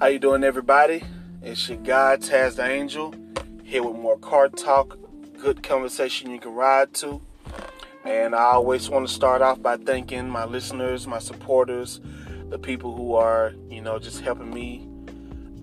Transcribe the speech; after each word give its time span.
How 0.00 0.06
you 0.06 0.20
doing, 0.20 0.44
everybody? 0.44 1.02
It's 1.42 1.68
your 1.68 1.78
God, 1.78 2.20
Tazz 2.20 2.54
the 2.54 2.64
Angel, 2.64 3.12
here 3.64 3.82
with 3.82 3.96
more 3.96 4.16
car 4.16 4.48
talk, 4.48 4.96
good 5.40 5.64
conversation 5.64 6.30
you 6.30 6.38
can 6.38 6.54
ride 6.54 6.94
to. 6.94 7.20
And 8.04 8.32
I 8.32 8.44
always 8.44 8.88
want 8.88 9.08
to 9.08 9.12
start 9.12 9.42
off 9.42 9.60
by 9.60 9.76
thanking 9.76 10.30
my 10.30 10.44
listeners, 10.44 11.08
my 11.08 11.18
supporters, 11.18 12.00
the 12.48 12.60
people 12.60 12.94
who 12.94 13.16
are, 13.16 13.54
you 13.68 13.80
know, 13.80 13.98
just 13.98 14.20
helping 14.20 14.54
me 14.54 14.88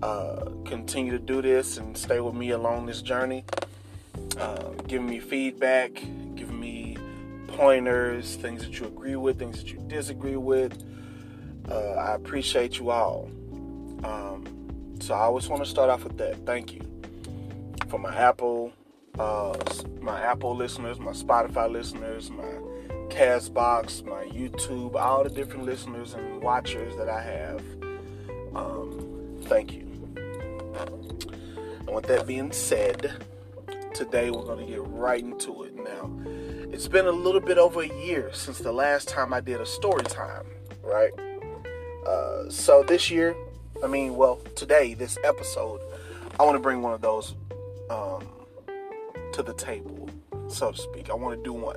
uh, 0.02 0.50
continue 0.66 1.12
to 1.12 1.18
do 1.18 1.40
this 1.40 1.78
and 1.78 1.96
stay 1.96 2.20
with 2.20 2.34
me 2.34 2.50
along 2.50 2.84
this 2.84 3.00
journey, 3.00 3.42
uh, 4.38 4.68
giving 4.86 5.08
me 5.08 5.18
feedback, 5.18 5.94
giving 6.34 6.60
me 6.60 6.98
pointers, 7.46 8.36
things 8.36 8.66
that 8.66 8.78
you 8.78 8.84
agree 8.84 9.16
with, 9.16 9.38
things 9.38 9.56
that 9.62 9.72
you 9.72 9.82
disagree 9.88 10.36
with. 10.36 10.84
Uh, 11.70 11.92
I 11.92 12.14
appreciate 12.14 12.78
you 12.78 12.90
all. 12.90 13.30
Um, 14.04 14.96
so 15.00 15.14
I 15.14 15.20
always 15.20 15.48
want 15.48 15.62
to 15.64 15.68
start 15.68 15.90
off 15.90 16.04
with 16.04 16.18
that. 16.18 16.44
Thank 16.46 16.72
you 16.72 16.82
for 17.88 17.98
my 17.98 18.14
Apple, 18.14 18.72
uh, 19.18 19.56
my 20.00 20.20
Apple 20.20 20.54
listeners, 20.56 20.98
my 20.98 21.12
Spotify 21.12 21.70
listeners, 21.70 22.30
my 22.30 22.44
Castbox, 23.08 24.04
my 24.04 24.24
YouTube, 24.24 24.94
all 24.94 25.24
the 25.24 25.30
different 25.30 25.64
listeners 25.64 26.14
and 26.14 26.42
watchers 26.42 26.96
that 26.96 27.08
I 27.08 27.22
have. 27.22 27.62
Um, 28.54 29.38
thank 29.44 29.72
you. 29.72 29.82
And 31.86 31.94
with 31.94 32.06
that 32.06 32.26
being 32.26 32.52
said, 32.52 33.24
today 33.94 34.30
we're 34.30 34.42
going 34.42 34.66
to 34.66 34.70
get 34.70 34.82
right 34.82 35.22
into 35.22 35.62
it. 35.64 35.74
Now, 35.76 36.10
it's 36.72 36.88
been 36.88 37.06
a 37.06 37.12
little 37.12 37.40
bit 37.40 37.58
over 37.58 37.82
a 37.82 38.04
year 38.04 38.30
since 38.32 38.58
the 38.58 38.72
last 38.72 39.08
time 39.08 39.32
I 39.32 39.40
did 39.40 39.60
a 39.60 39.66
story 39.66 40.04
time, 40.04 40.46
right? 40.82 41.12
Uh, 42.06 42.50
so 42.50 42.82
this 42.82 43.10
year, 43.10 43.36
I 43.82 43.88
mean, 43.88 44.16
well, 44.16 44.36
today, 44.54 44.94
this 44.94 45.18
episode, 45.22 45.80
I 46.40 46.44
want 46.44 46.56
to 46.56 46.60
bring 46.60 46.80
one 46.80 46.94
of 46.94 47.02
those 47.02 47.34
um, 47.90 48.26
to 49.32 49.42
the 49.42 49.52
table, 49.52 50.08
so 50.48 50.72
to 50.72 50.78
speak. 50.78 51.10
I 51.10 51.14
want 51.14 51.36
to 51.36 51.44
do 51.44 51.52
one 51.52 51.76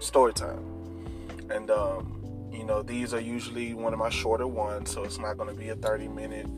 story 0.00 0.32
time, 0.32 0.64
and 1.48 1.70
um, 1.70 2.48
you 2.50 2.64
know, 2.64 2.82
these 2.82 3.14
are 3.14 3.20
usually 3.20 3.72
one 3.72 3.92
of 3.92 4.00
my 4.00 4.10
shorter 4.10 4.48
ones, 4.48 4.90
so 4.90 5.04
it's 5.04 5.18
not 5.18 5.36
going 5.36 5.48
to 5.48 5.54
be 5.54 5.68
a 5.68 5.76
30 5.76 6.08
minute, 6.08 6.48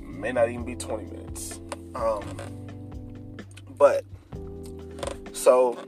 may 0.00 0.32
not 0.32 0.48
even 0.48 0.64
be 0.64 0.74
20 0.74 1.04
minutes. 1.04 1.60
Um, 1.94 2.36
but 3.78 4.04
so, 5.32 5.78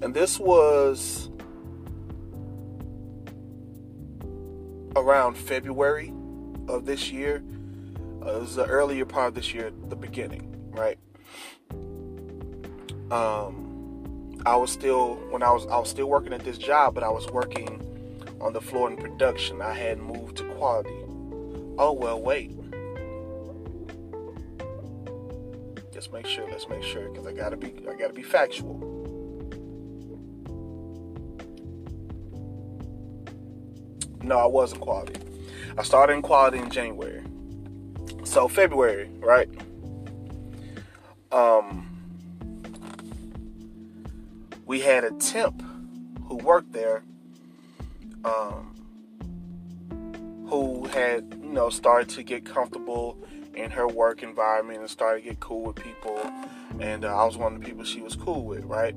and 0.00 0.14
this 0.14 0.40
was 0.40 1.30
around 4.96 5.36
February 5.36 6.12
of 6.68 6.86
this 6.86 7.10
year. 7.10 7.42
Uh, 8.24 8.36
it 8.36 8.40
was 8.40 8.54
the 8.54 8.66
earlier 8.66 9.04
part 9.04 9.28
of 9.28 9.34
this 9.34 9.52
year, 9.52 9.72
the 9.88 9.96
beginning, 9.96 10.70
right? 10.70 10.98
Um, 13.10 14.40
I 14.46 14.56
was 14.56 14.70
still 14.70 15.14
when 15.30 15.42
I 15.42 15.50
was 15.50 15.66
I 15.66 15.78
was 15.78 15.90
still 15.90 16.06
working 16.06 16.32
at 16.32 16.44
this 16.44 16.58
job, 16.58 16.94
but 16.94 17.02
I 17.02 17.08
was 17.08 17.26
working 17.30 17.80
on 18.40 18.52
the 18.52 18.60
floor 18.60 18.90
in 18.90 18.96
production. 18.96 19.60
I 19.60 19.74
had 19.74 19.98
moved 19.98 20.36
to 20.38 20.44
quality. 20.54 20.90
Oh 21.78 21.92
well, 21.92 22.20
wait. 22.20 22.52
Let's 25.94 26.10
make 26.10 26.26
sure. 26.26 26.48
Let's 26.50 26.68
make 26.68 26.82
sure 26.82 27.08
because 27.08 27.26
I 27.26 27.32
gotta 27.32 27.56
be 27.56 27.74
I 27.88 27.94
gotta 27.94 28.12
be 28.12 28.22
factual. 28.22 28.88
No, 34.22 34.38
I 34.38 34.46
wasn't 34.46 34.80
quality. 34.80 35.14
I 35.76 35.82
started 35.82 36.14
in 36.14 36.22
quality 36.22 36.58
in 36.58 36.70
January. 36.70 37.22
So 38.24 38.46
February, 38.46 39.10
right? 39.18 39.48
Um 41.30 41.88
we 44.66 44.80
had 44.80 45.04
a 45.04 45.10
temp 45.12 45.62
who 46.26 46.36
worked 46.36 46.72
there 46.72 47.02
um 48.24 48.68
who 50.48 50.86
had, 50.88 51.38
you 51.42 51.52
know, 51.52 51.70
started 51.70 52.10
to 52.10 52.22
get 52.22 52.44
comfortable 52.44 53.18
in 53.54 53.70
her 53.70 53.88
work 53.88 54.22
environment 54.22 54.80
and 54.80 54.90
started 54.90 55.22
to 55.22 55.28
get 55.30 55.40
cool 55.40 55.62
with 55.62 55.76
people 55.76 56.20
and 56.80 57.04
uh, 57.04 57.16
I 57.16 57.24
was 57.24 57.36
one 57.36 57.54
of 57.54 57.60
the 57.60 57.66
people 57.66 57.84
she 57.84 58.00
was 58.00 58.16
cool 58.16 58.44
with, 58.44 58.64
right? 58.64 58.94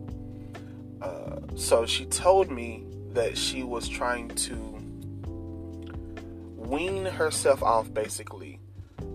Uh, 1.01 1.39
so 1.55 1.85
she 1.85 2.05
told 2.05 2.51
me 2.51 2.85
that 3.13 3.37
she 3.37 3.63
was 3.63 3.87
trying 3.87 4.29
to 4.29 4.75
wean 6.67 7.05
herself 7.05 7.61
off 7.61 7.93
basically 7.93 8.59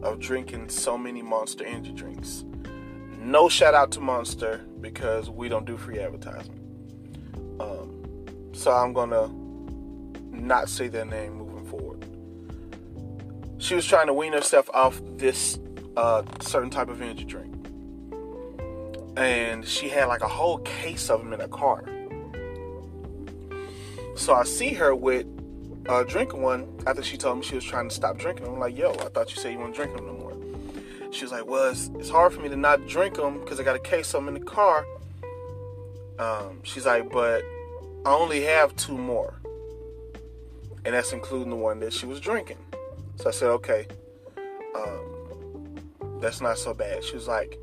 of 0.02 0.18
drinking 0.18 0.68
so 0.68 0.96
many 0.96 1.22
monster 1.22 1.64
energy 1.64 1.92
drinks. 1.92 2.44
No 3.18 3.48
shout 3.48 3.74
out 3.74 3.90
to 3.92 4.00
Monster 4.00 4.64
because 4.80 5.28
we 5.28 5.48
don't 5.48 5.66
do 5.66 5.76
free 5.76 5.98
advertisement. 5.98 6.60
Um, 7.60 8.50
so 8.52 8.72
I'm 8.72 8.92
gonna 8.92 9.28
not 10.30 10.68
say 10.68 10.88
their 10.88 11.04
name 11.04 11.34
moving 11.34 11.66
forward. 11.66 12.04
She 13.58 13.74
was 13.74 13.84
trying 13.84 14.06
to 14.06 14.14
wean 14.14 14.32
herself 14.32 14.70
off 14.72 15.00
this 15.16 15.58
uh, 15.96 16.22
certain 16.40 16.70
type 16.70 16.88
of 16.88 17.02
energy 17.02 17.24
drink, 17.24 17.54
and 19.16 19.66
she 19.66 19.90
had 19.90 20.06
like 20.06 20.22
a 20.22 20.28
whole 20.28 20.58
case 20.58 21.10
of 21.10 21.20
them 21.20 21.34
in 21.34 21.40
her 21.40 21.48
car. 21.48 21.84
So 24.16 24.34
I 24.34 24.44
see 24.44 24.72
her 24.74 24.94
with 24.94 25.26
uh, 25.90 26.04
drinking 26.04 26.40
one 26.40 26.68
after 26.86 27.02
she 27.02 27.16
told 27.16 27.38
me 27.38 27.44
she 27.44 27.56
was 27.56 27.64
trying 27.64 27.88
to 27.88 27.94
stop 27.94 28.16
drinking. 28.16 28.46
I'm 28.46 28.60
like, 28.60 28.78
yo, 28.78 28.92
I 28.92 29.08
thought 29.08 29.34
you 29.34 29.36
said 29.36 29.52
you 29.52 29.58
weren't 29.58 29.74
drinking 29.74 29.96
them 29.96 30.06
no 30.06 30.12
more. 30.12 30.36
She 31.12 31.24
was 31.24 31.32
like, 31.32 31.46
well, 31.46 31.68
it's, 31.68 31.90
it's 31.98 32.08
hard 32.08 32.32
for 32.32 32.40
me 32.40 32.48
to 32.48 32.56
not 32.56 32.86
drink 32.86 33.16
them 33.16 33.40
because 33.40 33.58
I 33.58 33.64
got 33.64 33.74
a 33.74 33.80
case 33.80 34.14
of 34.14 34.24
them 34.24 34.28
in 34.28 34.40
the 34.40 34.48
car. 34.48 34.86
Um, 36.20 36.60
she's 36.62 36.86
like, 36.86 37.10
but 37.10 37.42
I 38.06 38.14
only 38.14 38.42
have 38.42 38.76
two 38.76 38.96
more. 38.96 39.40
And 40.84 40.94
that's 40.94 41.12
including 41.12 41.50
the 41.50 41.56
one 41.56 41.80
that 41.80 41.92
she 41.92 42.06
was 42.06 42.20
drinking. 42.20 42.58
So 43.16 43.28
I 43.28 43.32
said, 43.32 43.48
okay, 43.48 43.88
um, 44.76 45.80
that's 46.20 46.40
not 46.40 46.56
so 46.56 46.72
bad. 46.72 47.02
She 47.02 47.16
was 47.16 47.26
like, 47.26 47.58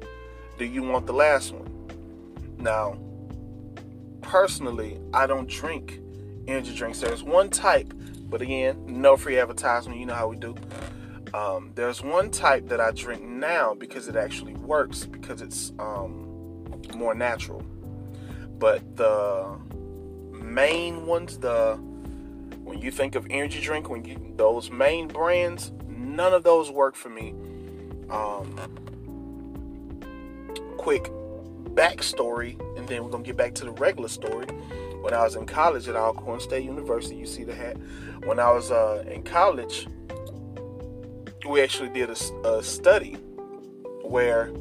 do 0.57 0.65
you 0.65 0.83
want 0.83 1.05
the 1.05 1.13
last 1.13 1.53
one? 1.53 2.57
Now, 2.57 2.97
personally, 4.21 4.99
I 5.13 5.27
don't 5.27 5.47
drink 5.47 6.01
energy 6.45 6.75
drinks. 6.75 6.99
There's 6.99 7.23
one 7.23 7.49
type 7.49 7.93
but 8.29 8.41
again, 8.41 8.83
no 8.87 9.17
free 9.17 9.39
advertisement. 9.39 9.99
You 9.99 10.05
know 10.05 10.13
how 10.13 10.27
we 10.27 10.35
do. 10.35 10.55
Um, 11.33 11.71
there's 11.75 12.01
one 12.01 12.31
type 12.31 12.67
that 12.69 12.79
I 12.79 12.91
drink 12.91 13.23
now 13.23 13.73
because 13.73 14.07
it 14.07 14.15
actually 14.15 14.55
works 14.55 15.05
because 15.05 15.41
it's 15.41 15.73
um, 15.79 16.71
more 16.95 17.13
natural. 17.13 17.61
But 18.59 18.95
the 18.95 19.57
main 20.31 21.05
ones, 21.05 21.37
the 21.37 21.75
when 22.63 22.79
you 22.81 22.91
think 22.91 23.15
of 23.15 23.27
energy 23.29 23.61
drink, 23.61 23.89
when 23.89 24.03
you 24.05 24.33
those 24.35 24.71
main 24.71 25.07
brands, 25.07 25.71
none 25.87 26.33
of 26.33 26.43
those 26.43 26.71
work 26.71 26.95
for 26.95 27.09
me. 27.09 27.33
Um, 28.09 28.59
quick 30.77 31.11
backstory, 31.75 32.59
and 32.77 32.87
then 32.87 33.03
we're 33.03 33.09
gonna 33.09 33.23
get 33.23 33.37
back 33.37 33.53
to 33.55 33.65
the 33.65 33.71
regular 33.71 34.09
story 34.09 34.47
when 35.07 35.13
I 35.13 35.23
was 35.23 35.37
in 35.37 35.45
college 35.45 35.87
at 35.87 35.95
Alcorn 35.95 36.41
State 36.41 36.65
University. 36.65 37.15
You 37.15 37.25
see 37.25 37.45
the 37.45 37.55
hat. 37.55 37.77
When 38.25 38.39
I 38.39 38.51
was 38.51 38.71
uh, 38.71 39.05
in 39.09 39.23
college, 39.23 39.87
we 41.47 41.61
actually 41.61 41.87
did 41.87 42.09
a, 42.09 42.45
a, 42.45 42.61
study 42.61 43.13
where 44.03 44.51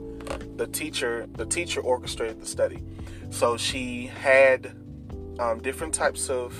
the 0.55 0.69
teacher 0.69 1.27
the 1.33 1.47
teacher 1.47 1.81
orchestrated 1.81 2.41
the 2.41 2.47
study. 2.47 2.81
So 3.31 3.57
she 3.57 4.07
had 4.07 4.67
um, 5.41 5.61
different 5.63 5.93
types 5.93 6.31
of 6.31 6.57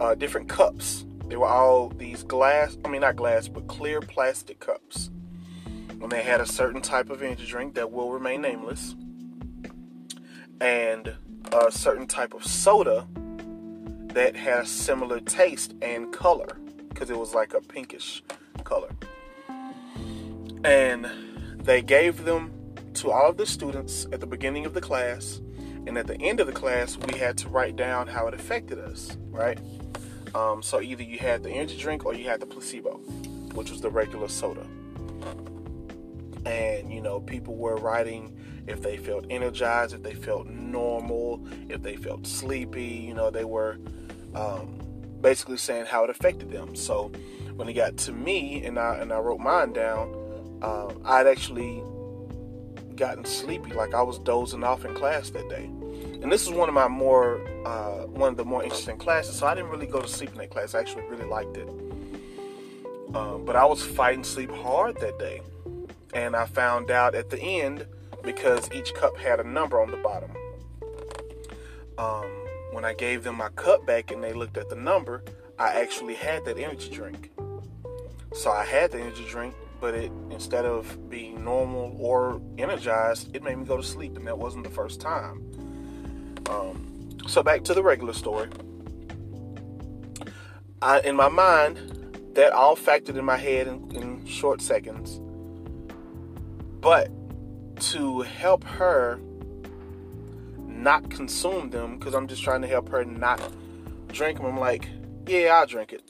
uh, 0.00 0.16
different 0.16 0.48
cups. 0.48 1.04
They 1.28 1.36
were 1.36 1.46
all 1.46 1.90
these 1.90 2.24
glass, 2.24 2.76
I 2.84 2.88
mean 2.88 3.02
not 3.02 3.14
glass, 3.14 3.46
but 3.46 3.68
clear 3.68 4.00
plastic 4.00 4.58
cups. 4.58 5.08
And 5.88 6.10
they 6.10 6.24
had 6.24 6.40
a 6.40 6.46
certain 6.46 6.82
type 6.82 7.10
of 7.10 7.22
energy 7.22 7.46
drink 7.46 7.76
that 7.76 7.92
will 7.92 8.10
remain 8.10 8.42
nameless. 8.42 8.96
And 10.60 11.14
a 11.52 11.70
certain 11.70 12.06
type 12.06 12.34
of 12.34 12.44
soda 12.44 13.06
that 14.14 14.34
has 14.36 14.70
similar 14.70 15.20
taste 15.20 15.74
and 15.82 16.12
color 16.12 16.58
because 16.88 17.10
it 17.10 17.18
was 17.18 17.34
like 17.34 17.54
a 17.54 17.60
pinkish 17.60 18.22
color. 18.64 18.90
And 20.64 21.06
they 21.58 21.82
gave 21.82 22.24
them 22.24 22.52
to 22.94 23.10
all 23.10 23.30
of 23.30 23.36
the 23.36 23.46
students 23.46 24.06
at 24.12 24.20
the 24.20 24.26
beginning 24.26 24.66
of 24.66 24.74
the 24.74 24.80
class. 24.80 25.40
And 25.86 25.98
at 25.98 26.06
the 26.06 26.20
end 26.20 26.40
of 26.40 26.46
the 26.46 26.52
class, 26.52 26.96
we 26.96 27.18
had 27.18 27.36
to 27.38 27.48
write 27.48 27.76
down 27.76 28.06
how 28.06 28.28
it 28.28 28.34
affected 28.34 28.78
us, 28.78 29.16
right? 29.28 29.58
Um, 30.34 30.62
so 30.62 30.80
either 30.80 31.02
you 31.02 31.18
had 31.18 31.42
the 31.42 31.50
energy 31.50 31.76
drink 31.76 32.06
or 32.06 32.14
you 32.14 32.28
had 32.28 32.40
the 32.40 32.46
placebo, 32.46 32.98
which 33.54 33.70
was 33.70 33.80
the 33.80 33.90
regular 33.90 34.28
soda. 34.28 34.66
And, 36.46 36.92
you 36.92 37.00
know, 37.00 37.20
people 37.20 37.56
were 37.56 37.76
writing 37.76 38.36
if 38.66 38.80
they 38.82 38.96
felt 38.96 39.26
energized, 39.30 39.94
if 39.94 40.02
they 40.02 40.14
felt 40.14 40.46
normal, 40.46 41.44
if 41.68 41.82
they 41.82 41.96
felt 41.96 42.26
sleepy. 42.26 42.84
You 42.84 43.14
know, 43.14 43.30
they 43.30 43.44
were 43.44 43.78
um, 44.34 44.80
basically 45.20 45.56
saying 45.56 45.86
how 45.86 46.04
it 46.04 46.10
affected 46.10 46.50
them. 46.50 46.74
So 46.74 47.08
when 47.56 47.68
it 47.68 47.74
got 47.74 47.96
to 47.98 48.12
me 48.12 48.64
and 48.64 48.78
I 48.78 48.96
and 48.96 49.12
I 49.12 49.18
wrote 49.18 49.40
mine 49.40 49.72
down, 49.72 50.14
uh, 50.62 50.92
I'd 51.04 51.26
actually 51.26 51.82
gotten 52.96 53.24
sleepy, 53.24 53.72
like 53.72 53.94
I 53.94 54.02
was 54.02 54.18
dozing 54.18 54.64
off 54.64 54.84
in 54.84 54.94
class 54.94 55.30
that 55.30 55.48
day. 55.48 55.64
And 55.64 56.30
this 56.30 56.46
is 56.46 56.50
one 56.50 56.68
of 56.68 56.74
my 56.74 56.88
more 56.88 57.40
uh, 57.66 58.06
one 58.06 58.28
of 58.28 58.36
the 58.36 58.44
more 58.44 58.62
interesting 58.62 58.96
classes, 58.96 59.36
so 59.36 59.46
I 59.46 59.54
didn't 59.54 59.70
really 59.70 59.86
go 59.86 60.00
to 60.00 60.08
sleep 60.08 60.30
in 60.32 60.38
that 60.38 60.50
class. 60.50 60.74
I 60.74 60.80
actually 60.80 61.04
really 61.08 61.24
liked 61.24 61.56
it. 61.56 61.68
Um, 63.14 63.44
but 63.44 63.56
I 63.56 63.64
was 63.64 63.82
fighting 63.84 64.24
sleep 64.24 64.50
hard 64.50 64.98
that 65.00 65.18
day, 65.18 65.42
and 66.14 66.34
I 66.36 66.46
found 66.46 66.90
out 66.90 67.14
at 67.14 67.28
the 67.28 67.40
end 67.40 67.86
because 68.22 68.70
each 68.72 68.94
cup 68.94 69.16
had 69.16 69.40
a 69.40 69.44
number 69.44 69.80
on 69.80 69.90
the 69.90 69.96
bottom. 69.98 70.30
Um, 71.98 72.30
when 72.72 72.84
I 72.84 72.94
gave 72.94 73.22
them 73.22 73.36
my 73.36 73.50
cup 73.50 73.86
back 73.86 74.10
and 74.10 74.22
they 74.22 74.32
looked 74.32 74.56
at 74.56 74.68
the 74.68 74.76
number, 74.76 75.22
I 75.58 75.80
actually 75.80 76.14
had 76.14 76.44
that 76.46 76.58
energy 76.58 76.90
drink. 76.90 77.30
So 78.34 78.50
I 78.50 78.64
had 78.64 78.92
the 78.92 79.00
energy 79.00 79.26
drink, 79.28 79.54
but 79.80 79.94
it 79.94 80.10
instead 80.30 80.64
of 80.64 81.10
being 81.10 81.44
normal 81.44 81.94
or 81.98 82.40
energized, 82.56 83.34
it 83.36 83.42
made 83.42 83.58
me 83.58 83.64
go 83.64 83.76
to 83.76 83.82
sleep, 83.82 84.16
and 84.16 84.26
that 84.26 84.38
wasn't 84.38 84.64
the 84.64 84.70
first 84.70 85.00
time. 85.00 85.46
Um, 86.48 87.18
so 87.26 87.42
back 87.42 87.62
to 87.64 87.74
the 87.74 87.82
regular 87.82 88.14
story. 88.14 88.48
I, 90.80 91.00
in 91.00 91.14
my 91.14 91.28
mind, 91.28 92.32
that 92.34 92.52
all 92.52 92.76
factored 92.76 93.16
in 93.16 93.24
my 93.24 93.36
head 93.36 93.68
in, 93.68 93.90
in 93.94 94.26
short 94.26 94.60
seconds. 94.62 95.20
But 96.80 97.10
to 97.90 98.20
help 98.22 98.64
her 98.64 99.20
not 100.66 101.10
consume 101.10 101.70
them, 101.70 101.98
because 101.98 102.14
I'm 102.14 102.26
just 102.26 102.42
trying 102.42 102.62
to 102.62 102.68
help 102.68 102.88
her 102.90 103.04
not 103.04 103.40
drink 104.08 104.38
them, 104.38 104.46
I'm 104.46 104.58
like, 104.58 104.88
yeah, 105.26 105.54
I'll 105.54 105.66
drink 105.66 105.92
it. 105.92 106.02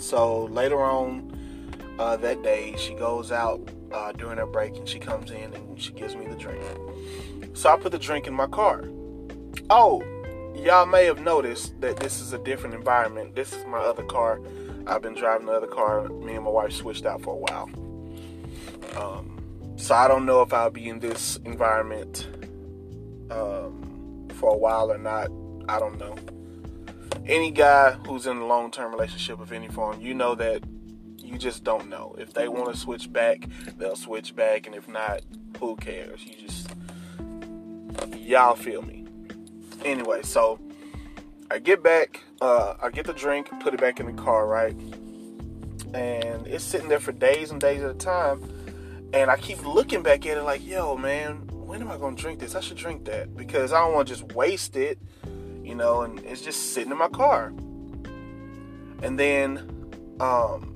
So 0.00 0.44
later 0.46 0.80
on 0.80 1.36
uh, 1.98 2.16
that 2.16 2.42
day, 2.42 2.74
she 2.78 2.94
goes 2.94 3.30
out 3.30 3.60
uh, 3.92 4.12
during 4.12 4.38
her 4.38 4.46
break 4.46 4.76
and 4.76 4.88
she 4.88 4.98
comes 4.98 5.30
in 5.30 5.52
and 5.52 5.80
she 5.80 5.92
gives 5.92 6.16
me 6.16 6.26
the 6.26 6.36
drink. 6.36 6.62
So 7.54 7.70
I 7.70 7.76
put 7.76 7.92
the 7.92 7.98
drink 7.98 8.26
in 8.26 8.34
my 8.34 8.46
car. 8.46 8.84
Oh, 9.68 10.02
y'all 10.54 10.86
may 10.86 11.04
have 11.04 11.20
noticed 11.20 11.80
that 11.80 11.96
this 11.96 12.20
is 12.20 12.32
a 12.32 12.38
different 12.38 12.74
environment. 12.74 13.34
This 13.34 13.52
is 13.52 13.66
my 13.66 13.78
other 13.78 14.04
car. 14.04 14.40
I've 14.86 15.02
been 15.02 15.14
driving 15.14 15.46
the 15.46 15.52
other 15.52 15.66
car. 15.66 16.08
Me 16.08 16.34
and 16.34 16.44
my 16.44 16.50
wife 16.50 16.72
switched 16.72 17.04
out 17.04 17.20
for 17.22 17.34
a 17.34 17.38
while. 17.38 17.70
Um, 18.96 19.39
so 19.80 19.94
I 19.94 20.08
don't 20.08 20.26
know 20.26 20.42
if 20.42 20.52
I'll 20.52 20.70
be 20.70 20.88
in 20.88 21.00
this 21.00 21.36
environment 21.44 22.28
um, 23.30 24.28
for 24.34 24.54
a 24.54 24.56
while 24.56 24.92
or 24.92 24.98
not. 24.98 25.30
I 25.68 25.78
don't 25.78 25.98
know 25.98 26.16
any 27.26 27.50
guy 27.50 27.92
who's 28.06 28.26
in 28.26 28.38
a 28.38 28.46
long 28.46 28.70
term 28.70 28.92
relationship 28.92 29.40
of 29.40 29.52
any 29.52 29.68
form, 29.68 30.00
you 30.00 30.14
know 30.14 30.34
that 30.34 30.62
you 31.18 31.38
just 31.38 31.64
don't 31.64 31.88
know. 31.88 32.14
If 32.18 32.34
they 32.34 32.48
want 32.48 32.72
to 32.72 32.78
switch 32.78 33.12
back, 33.12 33.46
they'll 33.78 33.96
switch 33.96 34.34
back, 34.34 34.66
and 34.66 34.74
if 34.74 34.88
not, 34.88 35.20
who 35.58 35.76
cares? 35.76 36.24
You 36.24 36.34
just 36.34 36.70
y'all 38.16 38.56
feel 38.56 38.82
me. 38.82 39.06
Anyway, 39.84 40.22
so 40.22 40.58
I 41.50 41.58
get 41.58 41.82
back, 41.82 42.20
uh, 42.40 42.74
I 42.82 42.90
get 42.90 43.06
the 43.06 43.12
drink, 43.12 43.48
put 43.60 43.74
it 43.74 43.80
back 43.80 44.00
in 44.00 44.06
the 44.06 44.20
car, 44.20 44.46
right? 44.46 44.74
And 45.94 46.46
it's 46.46 46.64
sitting 46.64 46.88
there 46.88 47.00
for 47.00 47.12
days 47.12 47.50
and 47.50 47.60
days 47.60 47.82
at 47.82 47.90
a 47.90 47.94
time. 47.94 48.42
And 49.12 49.30
I 49.30 49.36
keep 49.36 49.64
looking 49.64 50.02
back 50.02 50.24
at 50.26 50.36
it 50.36 50.42
like, 50.42 50.64
yo, 50.64 50.96
man, 50.96 51.48
when 51.52 51.80
am 51.80 51.90
I 51.90 51.96
gonna 51.96 52.16
drink 52.16 52.38
this? 52.38 52.54
I 52.54 52.60
should 52.60 52.76
drink 52.76 53.04
that 53.06 53.36
because 53.36 53.72
I 53.72 53.80
don't 53.80 53.94
want 53.94 54.08
to 54.08 54.14
just 54.14 54.32
waste 54.34 54.76
it 54.76 54.98
you 55.70 55.76
know, 55.76 56.02
and 56.02 56.18
it's 56.24 56.40
just 56.40 56.72
sitting 56.72 56.90
in 56.90 56.98
my 56.98 57.08
car. 57.08 57.52
And 59.04 59.16
then, 59.16 60.16
um, 60.18 60.74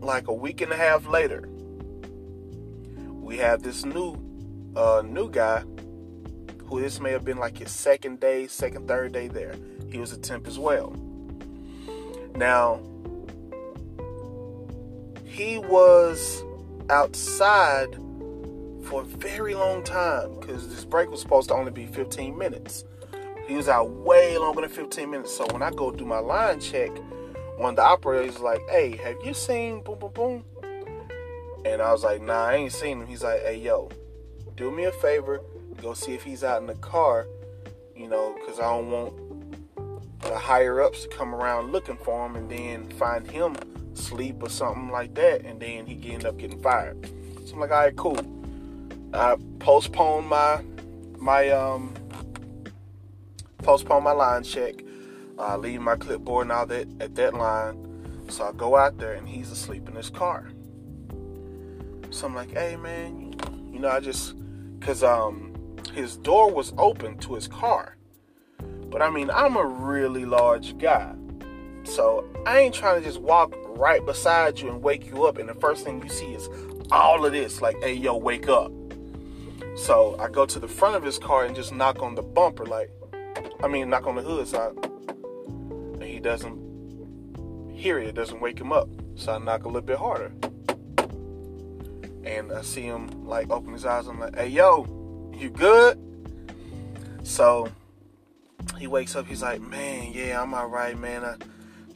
like 0.00 0.28
a 0.28 0.32
week 0.32 0.60
and 0.60 0.70
a 0.70 0.76
half 0.76 1.08
later, 1.08 1.48
we 3.10 3.38
have 3.38 3.64
this 3.64 3.84
new, 3.84 4.16
uh, 4.76 5.02
new 5.04 5.28
guy 5.28 5.64
who 6.66 6.80
this 6.80 7.00
may 7.00 7.10
have 7.10 7.24
been 7.24 7.38
like 7.38 7.58
his 7.58 7.72
second 7.72 8.20
day, 8.20 8.46
second, 8.46 8.86
third 8.86 9.10
day 9.10 9.26
there. 9.26 9.56
He 9.90 9.98
was 9.98 10.12
a 10.12 10.18
temp 10.18 10.46
as 10.46 10.56
well. 10.56 10.94
Now, 12.36 12.80
he 15.24 15.58
was 15.58 16.44
outside 16.90 17.94
for 18.84 19.02
a 19.02 19.04
very 19.04 19.54
long 19.54 19.82
time 19.82 20.38
because 20.38 20.68
this 20.68 20.84
break 20.84 21.10
was 21.10 21.20
supposed 21.20 21.48
to 21.48 21.54
only 21.54 21.72
be 21.72 21.86
15 21.86 22.36
minutes. 22.36 22.84
He 23.46 23.54
was 23.54 23.68
out 23.68 23.90
way 23.90 24.36
longer 24.38 24.60
than 24.60 24.70
15 24.70 25.10
minutes. 25.10 25.36
So 25.36 25.46
when 25.52 25.62
I 25.62 25.70
go 25.70 25.90
do 25.90 26.04
my 26.04 26.18
line 26.18 26.60
check, 26.60 26.90
one 27.58 27.70
of 27.70 27.76
the 27.76 27.82
operators 27.82 28.36
is 28.36 28.40
like, 28.40 28.60
hey, 28.68 28.96
have 28.96 29.16
you 29.24 29.34
seen 29.34 29.82
boom 29.82 29.98
boom 29.98 30.12
boom? 30.12 30.44
And 31.64 31.82
I 31.82 31.92
was 31.92 32.04
like, 32.04 32.22
nah, 32.22 32.46
I 32.46 32.54
ain't 32.56 32.72
seen 32.72 33.00
him. 33.00 33.06
He's 33.06 33.24
like, 33.24 33.40
hey, 33.42 33.58
yo, 33.58 33.88
do 34.56 34.70
me 34.70 34.84
a 34.84 34.92
favor, 34.92 35.40
go 35.82 35.94
see 35.94 36.14
if 36.14 36.22
he's 36.22 36.44
out 36.44 36.60
in 36.60 36.66
the 36.66 36.74
car, 36.74 37.26
you 37.94 38.08
know, 38.08 38.36
because 38.38 38.60
I 38.60 38.70
don't 38.70 38.90
want 38.90 40.22
the 40.22 40.38
higher 40.38 40.80
ups 40.80 41.02
to 41.02 41.08
come 41.08 41.34
around 41.34 41.72
looking 41.72 41.96
for 41.96 42.26
him 42.26 42.36
and 42.36 42.50
then 42.50 42.88
find 42.90 43.28
him 43.28 43.56
sleep 43.96 44.42
or 44.42 44.48
something 44.48 44.90
like 44.90 45.14
that, 45.14 45.44
and 45.44 45.60
then 45.60 45.86
he 45.86 46.12
ended 46.12 46.26
up 46.26 46.36
getting 46.36 46.60
fired. 46.60 47.10
So 47.46 47.54
I'm 47.54 47.60
like, 47.60 47.70
all 47.70 47.78
right, 47.78 47.96
cool. 47.96 48.18
I 49.12 49.36
postponed 49.58 50.28
my 50.28 50.62
my 51.18 51.48
um 51.50 51.94
postpone 53.58 54.04
my 54.04 54.12
line 54.12 54.44
check, 54.44 54.74
uh, 55.38 55.56
leave 55.56 55.80
my 55.80 55.96
clipboard 55.96 56.46
and 56.46 56.52
all 56.52 56.66
that 56.66 56.88
at 57.00 57.14
that 57.16 57.34
line. 57.34 57.82
So 58.28 58.48
I 58.48 58.52
go 58.52 58.76
out 58.76 58.98
there 58.98 59.14
and 59.14 59.28
he's 59.28 59.50
asleep 59.50 59.88
in 59.88 59.94
his 59.94 60.10
car. 60.10 60.48
So 62.10 62.26
I'm 62.26 62.34
like, 62.34 62.52
hey 62.52 62.76
man, 62.76 63.34
you 63.72 63.78
know, 63.78 63.88
I 63.88 64.00
just, 64.00 64.34
cause 64.80 65.02
um, 65.02 65.54
his 65.92 66.16
door 66.16 66.52
was 66.52 66.72
open 66.78 67.18
to 67.18 67.34
his 67.34 67.48
car. 67.48 67.96
But 68.90 69.02
I 69.02 69.10
mean, 69.10 69.30
I'm 69.30 69.56
a 69.56 69.64
really 69.64 70.24
large 70.24 70.78
guy. 70.78 71.14
So 71.84 72.24
I 72.46 72.60
ain't 72.60 72.74
trying 72.74 73.00
to 73.00 73.06
just 73.06 73.20
walk 73.20 73.54
right 73.76 74.04
beside 74.04 74.58
you 74.58 74.68
and 74.68 74.82
wake 74.82 75.06
you 75.06 75.26
up, 75.26 75.38
and 75.38 75.48
the 75.48 75.54
first 75.54 75.84
thing 75.84 76.02
you 76.02 76.08
see 76.08 76.34
is 76.34 76.48
all 76.90 77.24
of 77.24 77.32
this, 77.32 77.60
like, 77.60 77.76
hey, 77.82 77.94
yo, 77.94 78.16
wake 78.16 78.48
up. 78.48 78.72
So 79.76 80.16
I 80.18 80.28
go 80.28 80.46
to 80.46 80.58
the 80.58 80.68
front 80.68 80.96
of 80.96 81.02
his 81.02 81.18
car 81.18 81.44
and 81.44 81.54
just 81.54 81.72
knock 81.72 82.02
on 82.02 82.14
the 82.14 82.22
bumper, 82.22 82.64
like, 82.64 82.90
I 83.62 83.68
mean, 83.68 83.90
knock 83.90 84.06
on 84.06 84.16
the 84.16 84.22
hood 84.22 84.46
side, 84.48 84.72
and 85.46 86.02
he 86.02 86.20
doesn't 86.20 87.74
hear 87.74 87.98
it. 87.98 88.08
It 88.08 88.14
doesn't 88.14 88.40
wake 88.40 88.58
him 88.58 88.72
up. 88.72 88.88
So 89.16 89.32
I 89.32 89.38
knock 89.38 89.64
a 89.64 89.68
little 89.68 89.82
bit 89.82 89.98
harder, 89.98 90.32
and 92.24 92.52
I 92.52 92.62
see 92.62 92.82
him 92.82 93.26
like 93.26 93.50
open 93.50 93.72
his 93.72 93.86
eyes. 93.86 94.06
I'm 94.08 94.20
like, 94.20 94.36
"Hey, 94.36 94.48
yo, 94.48 94.86
you 95.34 95.50
good?" 95.50 95.98
So 97.22 97.68
he 98.78 98.86
wakes 98.86 99.16
up. 99.16 99.26
He's 99.26 99.42
like, 99.42 99.60
"Man, 99.60 100.12
yeah, 100.12 100.42
I'm 100.42 100.52
all 100.52 100.66
right, 100.66 100.98
man. 100.98 101.24
I 101.24 101.36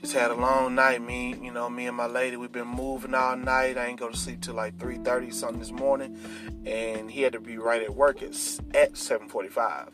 just 0.01 0.15
had 0.15 0.31
a 0.31 0.35
long 0.35 0.75
night. 0.75 1.03
Me, 1.03 1.35
you 1.43 1.53
know, 1.53 1.69
me 1.69 1.87
and 1.87 1.97
my 1.97 2.07
lady, 2.07 2.37
we've 2.37 2.51
been 2.51 2.67
moving 2.67 3.15
all 3.15 3.37
night. 3.37 3.77
I 3.77 3.87
ain't 3.87 4.01
go 4.01 4.09
to 4.09 4.17
sleep 4.17 4.41
till 4.41 4.55
like 4.55 4.79
3:30 4.79 5.33
something 5.33 5.59
this 5.59 5.73
morning, 5.73 6.19
and 6.65 7.11
he 7.11 7.23
had 7.23 7.35
to 7.35 7.41
be 7.41 7.59
right 7.59 7.83
at 7.83 7.95
work 7.95 8.23
at 8.23 8.31
at 8.75 8.93
7:45." 8.95 9.91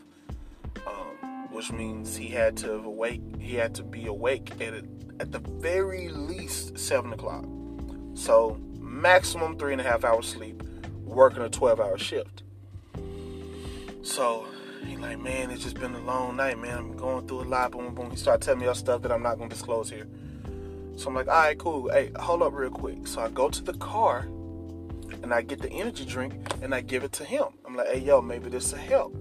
Um, 0.86 1.48
which 1.50 1.72
means 1.72 2.16
he 2.16 2.28
had 2.28 2.56
to 2.58 2.74
awake. 2.74 3.20
He 3.40 3.56
had 3.56 3.74
to 3.76 3.82
be 3.82 4.06
awake 4.06 4.52
at 4.60 4.74
a, 4.74 4.84
at 5.18 5.32
the 5.32 5.40
very 5.40 6.08
least 6.08 6.78
seven 6.78 7.12
o'clock. 7.12 7.44
So 8.14 8.58
maximum 8.78 9.58
three 9.58 9.72
and 9.72 9.80
a 9.80 9.84
half 9.84 10.04
hours 10.04 10.28
sleep, 10.28 10.62
working 11.04 11.42
a 11.42 11.48
twelve 11.48 11.80
hour 11.80 11.98
shift. 11.98 12.44
So 14.02 14.46
he 14.86 14.96
like, 14.96 15.18
man, 15.18 15.50
it's 15.50 15.62
just 15.62 15.78
been 15.78 15.94
a 15.94 16.00
long 16.00 16.36
night, 16.36 16.58
man. 16.58 16.78
I'm 16.78 16.96
going 16.96 17.26
through 17.26 17.42
a 17.42 17.44
lot. 17.44 17.72
Boom, 17.72 17.94
boom. 17.94 18.10
He 18.10 18.16
started 18.16 18.44
telling 18.44 18.60
me 18.60 18.66
all 18.66 18.74
stuff 18.74 19.02
that 19.02 19.12
I'm 19.12 19.22
not 19.22 19.38
gonna 19.38 19.50
disclose 19.50 19.90
here. 19.90 20.06
So 20.96 21.08
I'm 21.08 21.14
like, 21.14 21.28
all 21.28 21.34
right, 21.34 21.58
cool. 21.58 21.90
Hey, 21.90 22.10
hold 22.16 22.42
up 22.42 22.54
real 22.54 22.70
quick. 22.70 23.06
So 23.06 23.20
I 23.20 23.28
go 23.28 23.50
to 23.50 23.62
the 23.62 23.74
car 23.74 24.20
and 25.22 25.32
I 25.32 25.42
get 25.42 25.60
the 25.60 25.70
energy 25.70 26.04
drink 26.04 26.34
and 26.62 26.74
I 26.74 26.80
give 26.80 27.04
it 27.04 27.12
to 27.12 27.24
him. 27.24 27.44
I'm 27.66 27.76
like, 27.76 27.88
hey, 27.88 28.00
yo, 28.00 28.22
maybe 28.22 28.48
this 28.48 28.72
will 28.72 28.78
help. 28.78 29.16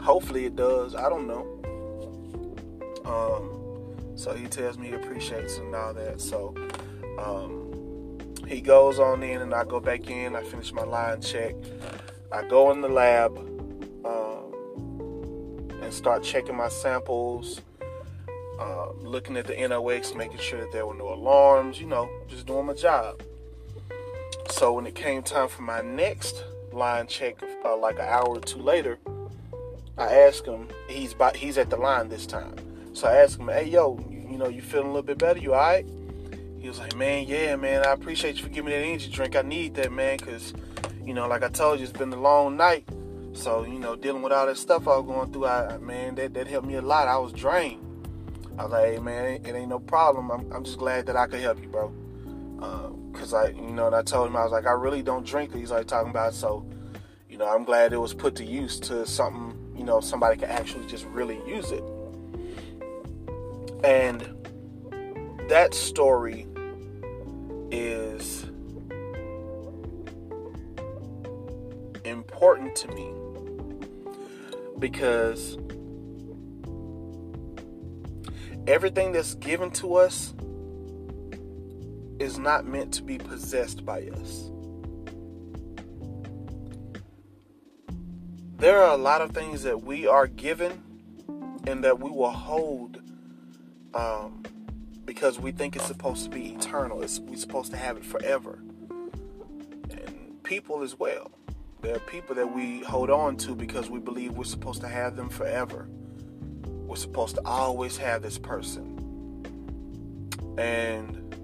Hopefully 0.00 0.46
it 0.46 0.56
does. 0.56 0.94
I 0.94 1.08
don't 1.08 1.26
know. 1.28 1.46
Um, 3.04 4.16
so 4.16 4.34
he 4.34 4.46
tells 4.46 4.78
me 4.78 4.88
he 4.88 4.94
appreciates 4.94 5.58
and 5.58 5.74
all 5.74 5.94
that. 5.94 6.20
So 6.20 6.54
um, 7.18 8.18
he 8.46 8.60
goes 8.60 8.98
on 8.98 9.22
in, 9.22 9.42
and 9.42 9.54
I 9.54 9.64
go 9.64 9.80
back 9.80 10.10
in. 10.10 10.34
I 10.34 10.42
finish 10.42 10.72
my 10.72 10.84
line 10.84 11.20
check. 11.20 11.54
I 12.32 12.46
go 12.46 12.70
in 12.70 12.80
the 12.80 12.88
lab 12.88 13.49
and 15.90 15.96
start 15.96 16.22
checking 16.22 16.56
my 16.56 16.68
samples, 16.68 17.62
uh, 18.60 18.92
looking 19.00 19.36
at 19.36 19.48
the 19.48 19.56
NOx, 19.66 20.14
making 20.14 20.38
sure 20.38 20.60
that 20.60 20.70
there 20.70 20.86
were 20.86 20.94
no 20.94 21.12
alarms. 21.12 21.80
You 21.80 21.88
know, 21.88 22.08
just 22.28 22.46
doing 22.46 22.66
my 22.66 22.74
job. 22.74 23.20
So 24.50 24.72
when 24.72 24.86
it 24.86 24.94
came 24.94 25.24
time 25.24 25.48
for 25.48 25.62
my 25.62 25.80
next 25.80 26.44
line 26.72 27.08
check, 27.08 27.42
uh, 27.64 27.76
like 27.76 27.96
an 27.96 28.06
hour 28.06 28.28
or 28.28 28.40
two 28.40 28.60
later, 28.60 29.00
I 29.98 30.14
ask 30.14 30.46
him. 30.46 30.68
He's 30.88 31.12
by, 31.12 31.32
he's 31.34 31.58
at 31.58 31.70
the 31.70 31.76
line 31.76 32.08
this 32.08 32.24
time. 32.24 32.54
So 32.92 33.08
I 33.08 33.16
ask 33.16 33.36
him, 33.40 33.48
"Hey, 33.48 33.64
yo, 33.64 33.98
you 34.08 34.28
you 34.30 34.38
know, 34.38 34.48
you 34.48 34.62
feeling 34.62 34.86
a 34.86 34.90
little 34.90 35.02
bit 35.02 35.18
better? 35.18 35.40
You 35.40 35.54
all 35.54 35.60
right? 35.60 35.86
He 36.60 36.68
was 36.68 36.78
like, 36.78 36.94
man, 36.94 37.26
yeah, 37.26 37.56
man, 37.56 37.84
I 37.84 37.92
appreciate 37.92 38.36
you 38.36 38.44
for 38.44 38.48
giving 38.48 38.66
me 38.66 38.78
that 38.78 38.84
energy 38.84 39.10
drink. 39.10 39.34
I 39.34 39.42
need 39.42 39.74
that, 39.74 39.90
man, 39.90 40.18
because, 40.18 40.52
you 41.02 41.14
know, 41.14 41.26
like 41.26 41.42
I 41.42 41.48
told 41.48 41.80
you, 41.80 41.84
it's 41.84 41.98
been 41.98 42.12
a 42.12 42.20
long 42.20 42.56
night. 42.56 42.86
So, 43.32 43.64
you 43.64 43.78
know, 43.78 43.96
dealing 43.96 44.22
with 44.22 44.32
all 44.32 44.46
that 44.46 44.58
stuff 44.58 44.86
I 44.86 44.96
was 44.96 45.06
going 45.06 45.32
through, 45.32 45.46
I, 45.46 45.78
man, 45.78 46.14
that, 46.16 46.34
that 46.34 46.46
helped 46.46 46.66
me 46.66 46.74
a 46.74 46.82
lot. 46.82 47.08
I 47.08 47.16
was 47.16 47.32
drained. 47.32 47.86
I 48.58 48.64
was 48.64 48.72
like, 48.72 48.92
hey, 48.92 48.98
man, 48.98 49.46
it 49.46 49.54
ain't 49.54 49.68
no 49.68 49.78
problem. 49.78 50.30
I'm, 50.30 50.52
I'm 50.52 50.64
just 50.64 50.78
glad 50.78 51.06
that 51.06 51.16
I 51.16 51.26
could 51.26 51.40
help 51.40 51.62
you, 51.62 51.68
bro. 51.68 51.88
Because, 53.10 53.32
uh, 53.32 53.38
I, 53.38 53.48
you 53.48 53.72
know, 53.72 53.86
and 53.86 53.94
I 53.94 54.02
told 54.02 54.26
him, 54.28 54.36
I 54.36 54.42
was 54.42 54.52
like, 54.52 54.66
I 54.66 54.72
really 54.72 55.02
don't 55.02 55.24
drink. 55.24 55.54
He's 55.54 55.70
like 55.70 55.86
talking 55.86 56.10
about, 56.10 56.34
so, 56.34 56.66
you 57.28 57.38
know, 57.38 57.48
I'm 57.48 57.64
glad 57.64 57.92
it 57.92 57.98
was 57.98 58.12
put 58.12 58.34
to 58.36 58.44
use 58.44 58.78
to 58.80 59.06
something, 59.06 59.56
you 59.74 59.84
know, 59.84 60.00
somebody 60.00 60.36
could 60.36 60.50
actually 60.50 60.86
just 60.86 61.06
really 61.06 61.40
use 61.46 61.70
it. 61.70 61.84
And 63.82 64.28
that 65.48 65.72
story 65.72 66.46
is 67.70 68.44
important 72.04 72.76
to 72.76 72.88
me 72.88 73.14
because 74.80 75.58
everything 78.66 79.12
that's 79.12 79.34
given 79.36 79.70
to 79.70 79.94
us 79.94 80.34
is 82.18 82.38
not 82.38 82.66
meant 82.66 82.92
to 82.94 83.02
be 83.02 83.18
possessed 83.18 83.84
by 83.84 84.02
us. 84.02 84.50
There 88.56 88.82
are 88.82 88.92
a 88.92 88.98
lot 88.98 89.22
of 89.22 89.32
things 89.32 89.62
that 89.62 89.82
we 89.82 90.06
are 90.06 90.26
given 90.26 90.82
and 91.66 91.82
that 91.84 91.98
we 91.98 92.10
will 92.10 92.30
hold 92.30 93.00
um, 93.94 94.42
because 95.06 95.38
we 95.38 95.50
think 95.50 95.76
it's 95.76 95.86
supposed 95.86 96.24
to 96.24 96.30
be 96.30 96.54
eternal. 96.54 97.02
It's, 97.02 97.20
we're 97.20 97.38
supposed 97.38 97.70
to 97.70 97.78
have 97.78 97.96
it 97.96 98.04
forever. 98.04 98.62
And 99.90 100.42
people 100.42 100.82
as 100.82 100.98
well. 100.98 101.30
There 101.82 101.96
are 101.96 102.00
people 102.00 102.34
that 102.34 102.52
we 102.52 102.80
hold 102.80 103.08
on 103.08 103.36
to 103.38 103.54
because 103.54 103.88
we 103.88 104.00
believe 104.00 104.32
we're 104.32 104.44
supposed 104.44 104.82
to 104.82 104.88
have 104.88 105.16
them 105.16 105.30
forever. 105.30 105.88
We're 106.66 106.96
supposed 106.96 107.36
to 107.36 107.42
always 107.46 107.96
have 107.96 108.20
this 108.20 108.38
person. 108.38 108.96
And 110.58 111.34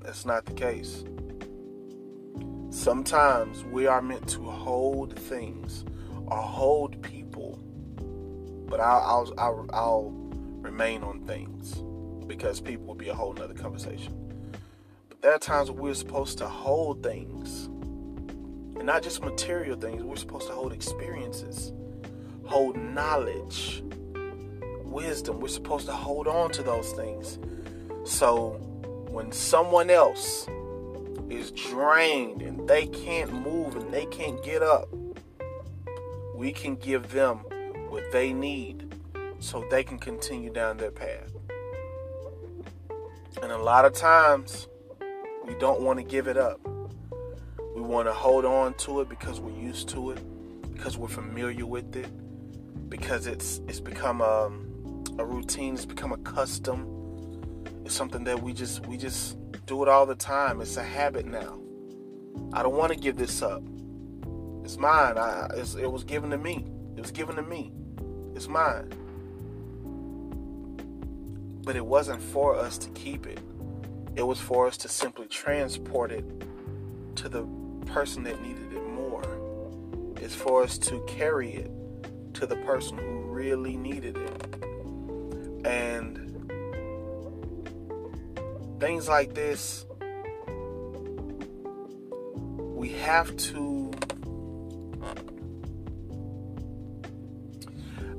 that's 0.00 0.24
not 0.24 0.44
the 0.44 0.52
case. 0.52 1.02
Sometimes 2.70 3.64
we 3.64 3.88
are 3.88 4.00
meant 4.00 4.28
to 4.28 4.42
hold 4.42 5.18
things 5.18 5.84
or 6.26 6.36
hold 6.36 7.02
people, 7.02 7.58
but 8.68 8.78
I'll, 8.78 9.02
I'll, 9.02 9.34
I'll, 9.38 9.66
I'll 9.72 10.10
remain 10.60 11.02
on 11.02 11.20
things 11.20 11.82
because 12.28 12.60
people 12.60 12.86
will 12.86 12.94
be 12.94 13.08
a 13.08 13.14
whole 13.14 13.32
nother 13.32 13.54
conversation. 13.54 14.20
But 15.08 15.20
there 15.20 15.32
are 15.32 15.38
times 15.38 15.70
we're 15.70 15.94
supposed 15.94 16.38
to 16.38 16.46
hold 16.48 17.02
things 17.02 17.68
and 18.84 18.92
not 18.92 19.02
just 19.02 19.22
material 19.22 19.78
things, 19.78 20.02
we're 20.02 20.14
supposed 20.14 20.46
to 20.46 20.52
hold 20.52 20.70
experiences, 20.70 21.72
hold 22.44 22.76
knowledge, 22.76 23.82
wisdom. 24.82 25.40
We're 25.40 25.48
supposed 25.48 25.86
to 25.86 25.92
hold 25.92 26.28
on 26.28 26.50
to 26.50 26.62
those 26.62 26.92
things. 26.92 27.38
So 28.04 28.58
when 29.08 29.32
someone 29.32 29.88
else 29.88 30.46
is 31.30 31.50
drained 31.52 32.42
and 32.42 32.68
they 32.68 32.86
can't 32.88 33.32
move 33.32 33.74
and 33.74 33.90
they 33.90 34.04
can't 34.04 34.44
get 34.44 34.62
up, 34.62 34.90
we 36.34 36.52
can 36.52 36.76
give 36.76 37.10
them 37.10 37.38
what 37.88 38.04
they 38.12 38.34
need 38.34 38.94
so 39.38 39.64
they 39.70 39.82
can 39.82 39.98
continue 39.98 40.52
down 40.52 40.76
their 40.76 40.90
path. 40.90 41.32
And 43.42 43.50
a 43.50 43.56
lot 43.56 43.86
of 43.86 43.94
times, 43.94 44.68
we 45.46 45.54
don't 45.54 45.80
want 45.80 45.98
to 46.00 46.04
give 46.04 46.28
it 46.28 46.36
up. 46.36 46.60
We 47.74 47.80
want 47.82 48.06
to 48.06 48.12
hold 48.12 48.44
on 48.44 48.74
to 48.74 49.00
it 49.00 49.08
because 49.08 49.40
we're 49.40 49.58
used 49.58 49.88
to 49.90 50.12
it, 50.12 50.72
because 50.72 50.96
we're 50.96 51.08
familiar 51.08 51.66
with 51.66 51.96
it, 51.96 52.08
because 52.88 53.26
it's 53.26 53.60
it's 53.66 53.80
become 53.80 54.20
a, 54.20 54.50
a 55.18 55.24
routine, 55.24 55.74
it's 55.74 55.84
become 55.84 56.12
a 56.12 56.18
custom. 56.18 56.86
It's 57.84 57.94
something 57.94 58.22
that 58.24 58.40
we 58.40 58.52
just 58.52 58.86
we 58.86 58.96
just 58.96 59.36
do 59.66 59.82
it 59.82 59.88
all 59.88 60.06
the 60.06 60.14
time. 60.14 60.60
It's 60.60 60.76
a 60.76 60.84
habit 60.84 61.26
now. 61.26 61.58
I 62.52 62.62
don't 62.62 62.76
want 62.76 62.92
to 62.92 62.98
give 62.98 63.16
this 63.16 63.42
up. 63.42 63.62
It's 64.62 64.76
mine. 64.76 65.18
I, 65.18 65.48
it's, 65.56 65.74
it 65.74 65.90
was 65.90 66.04
given 66.04 66.30
to 66.30 66.38
me. 66.38 66.64
It 66.96 67.00
was 67.00 67.10
given 67.10 67.34
to 67.36 67.42
me. 67.42 67.72
It's 68.36 68.46
mine. 68.48 68.92
But 71.64 71.74
it 71.74 71.84
wasn't 71.84 72.22
for 72.22 72.56
us 72.56 72.78
to 72.78 72.90
keep 72.90 73.26
it. 73.26 73.40
It 74.14 74.22
was 74.22 74.38
for 74.38 74.68
us 74.68 74.76
to 74.78 74.88
simply 74.88 75.26
transport 75.26 76.12
it 76.12 76.24
to 77.16 77.28
the 77.28 77.44
person 77.86 78.24
that 78.24 78.40
needed 78.42 78.72
it 78.72 78.86
more. 78.88 79.22
is 80.20 80.34
for 80.34 80.62
us 80.62 80.78
to 80.78 81.00
carry 81.06 81.52
it 81.52 81.70
to 82.34 82.46
the 82.46 82.56
person 82.56 82.98
who 82.98 83.20
really 83.22 83.76
needed 83.76 84.16
it. 84.16 85.66
And 85.66 86.18
things 88.80 89.08
like 89.08 89.34
this, 89.34 89.86
we 92.74 92.88
have 92.90 93.36
to, 93.36 93.92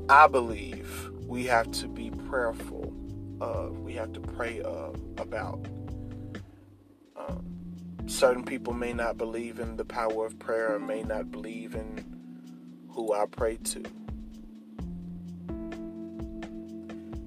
I 0.10 0.28
believe, 0.28 1.10
we 1.28 1.46
have 1.46 1.72
to 1.74 1.88
be 1.88 2.12
prayerful. 2.30 2.94
Uh, 3.42 3.70
we 3.72 3.94
have 3.94 4.14
to 4.14 4.20
pray 4.20 4.62
uh, 4.62 4.92
about 5.18 5.68
certain 8.26 8.44
people 8.44 8.74
may 8.74 8.92
not 8.92 9.20
believe 9.20 9.60
in 9.60 9.78
the 9.78 9.86
power 9.86 10.26
of 10.26 10.40
prayer 10.40 10.74
or 10.74 10.80
may 10.80 11.04
not 11.04 11.32
believe 11.32 11.76
in 11.76 12.04
who 12.90 13.14
I 13.14 13.28
pray 13.28 13.58
to. 13.58 13.84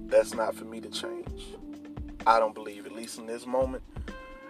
That's 0.07 0.35
not 0.35 0.57
for 0.57 0.65
me 0.65 0.81
to 0.81 0.89
change. 0.89 1.55
I 2.27 2.41
don't 2.41 2.53
believe, 2.53 2.85
at 2.85 2.91
least 2.91 3.17
in 3.17 3.27
this 3.27 3.47
moment, 3.47 3.85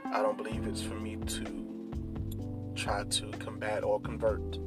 I 0.06 0.22
don't 0.22 0.38
believe 0.38 0.66
it's 0.66 0.80
for 0.80 0.94
me 0.94 1.16
to 1.16 2.72
try 2.74 3.04
to 3.04 3.30
combat 3.32 3.84
or 3.84 4.00
convert. 4.00 4.58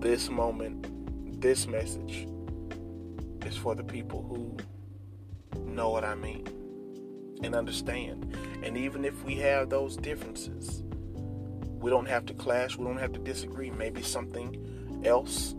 This 0.00 0.30
moment, 0.30 1.38
this 1.38 1.66
message 1.66 2.26
is 3.44 3.58
for 3.58 3.74
the 3.74 3.84
people 3.84 4.22
who 4.22 4.56
know 5.66 5.90
what 5.90 6.02
I 6.02 6.14
mean 6.14 6.53
and 7.42 7.54
understand. 7.54 8.36
And 8.62 8.76
even 8.76 9.04
if 9.04 9.24
we 9.24 9.36
have 9.36 9.70
those 9.70 9.96
differences, 9.96 10.82
we 11.84 11.90
don't 11.90 12.06
have 12.06 12.24
to 12.26 12.34
clash, 12.34 12.76
we 12.78 12.84
don't 12.84 12.98
have 12.98 13.12
to 13.12 13.20
disagree. 13.20 13.70
Maybe 13.70 14.02
something 14.02 15.02
else 15.04 15.54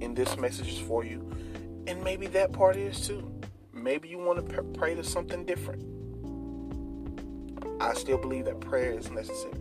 in 0.00 0.14
this 0.14 0.36
message 0.36 0.68
is 0.68 0.78
for 0.78 1.04
you, 1.04 1.30
and 1.86 2.02
maybe 2.02 2.26
that 2.28 2.52
part 2.52 2.76
is 2.76 3.06
too. 3.06 3.30
Maybe 3.72 4.08
you 4.08 4.18
want 4.18 4.48
to 4.48 4.62
pray 4.62 4.94
to 4.94 5.04
something 5.04 5.44
different. 5.44 5.84
I 7.80 7.94
still 7.94 8.18
believe 8.18 8.46
that 8.46 8.60
prayer 8.60 8.92
is 8.92 9.10
necessary. 9.10 9.54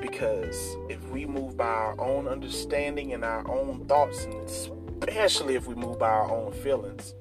Because 0.00 0.76
if 0.88 1.02
we 1.10 1.26
move 1.26 1.56
by 1.56 1.64
our 1.64 2.00
own 2.00 2.26
understanding 2.26 3.12
and 3.12 3.24
our 3.24 3.48
own 3.48 3.84
thoughts, 3.86 4.24
and 4.24 4.34
especially 4.44 5.54
if 5.54 5.66
we 5.66 5.74
move 5.74 5.98
by 5.98 6.10
our 6.10 6.30
own 6.30 6.52
feelings, 6.52 7.14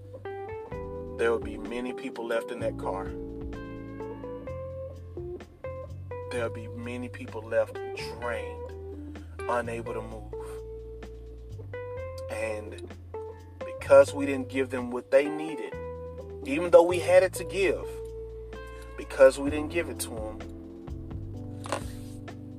there 1.24 1.32
will 1.32 1.40
be 1.40 1.58
many 1.58 1.94
people 1.94 2.28
left 2.28 2.52
in 2.52 2.60
that 2.60 2.78
car. 2.78 3.06
There'll 6.32 6.50
be 6.54 6.68
many 6.68 7.08
people 7.08 7.42
left 7.42 7.80
drained, 8.20 9.24
unable 9.48 9.94
to 9.94 10.02
move. 10.02 10.34
And 12.30 12.92
because 13.60 14.14
we 14.14 14.26
didn't 14.26 14.50
give 14.50 14.70
them 14.70 14.92
what 14.92 15.12
they 15.12 15.30
needed, 15.30 15.74
even 16.44 16.72
though 16.72 16.84
we 16.84 17.00
had 17.00 17.24
it 17.24 17.32
to 17.36 17.46
give, 17.46 17.88
because 18.98 19.40
we 19.40 19.50
didn't 19.50 19.72
give 19.72 19.88
it 19.88 20.00
to 20.00 20.10
them, 20.10 20.40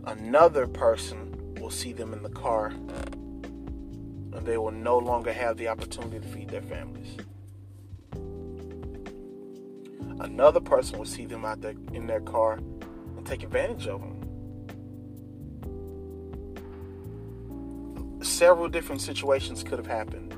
another 0.06 0.66
person 0.66 1.54
will 1.60 1.68
see 1.68 1.92
them 1.92 2.14
in 2.14 2.22
the 2.22 2.30
car 2.30 2.68
and 2.68 4.46
they 4.46 4.56
will 4.56 4.70
no 4.70 4.96
longer 4.96 5.34
have 5.34 5.58
the 5.58 5.68
opportunity 5.68 6.18
to 6.18 6.26
feed 6.28 6.48
their 6.48 6.62
families 6.62 7.18
another 10.20 10.60
person 10.60 10.98
will 10.98 11.06
see 11.06 11.26
them 11.26 11.44
out 11.44 11.60
there 11.60 11.74
in 11.92 12.06
their 12.06 12.20
car 12.20 12.54
and 13.16 13.26
take 13.26 13.42
advantage 13.42 13.86
of 13.86 14.00
them. 14.00 14.20
Several 18.22 18.68
different 18.68 19.00
situations 19.00 19.62
could 19.62 19.78
have 19.78 19.86
happened 19.86 20.34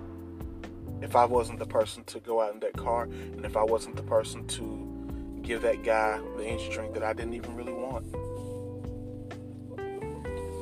if 1.02 1.14
I 1.14 1.25
wasn't 1.25 1.59
the 1.59 1.66
person 1.66 2.04
to 2.04 2.21
go 2.21 2.42
out 2.42 2.52
in 2.54 2.61
that 2.61 2.73
car 2.73 3.04
and 3.04 3.45
if 3.45 3.56
I 3.56 3.62
wasn't 3.62 3.97
the 3.97 4.02
person 4.02 4.47
to 4.49 5.40
give 5.42 5.62
that 5.62 5.85
guy 5.85 6.21
the 6.37 6.45
energy 6.45 6.68
drink 6.73 6.95
that 6.95 7.04
I 7.04 7.12
didn't 7.12 7.35
even 7.35 7.54
really 7.54 7.73
want. 7.73 8.11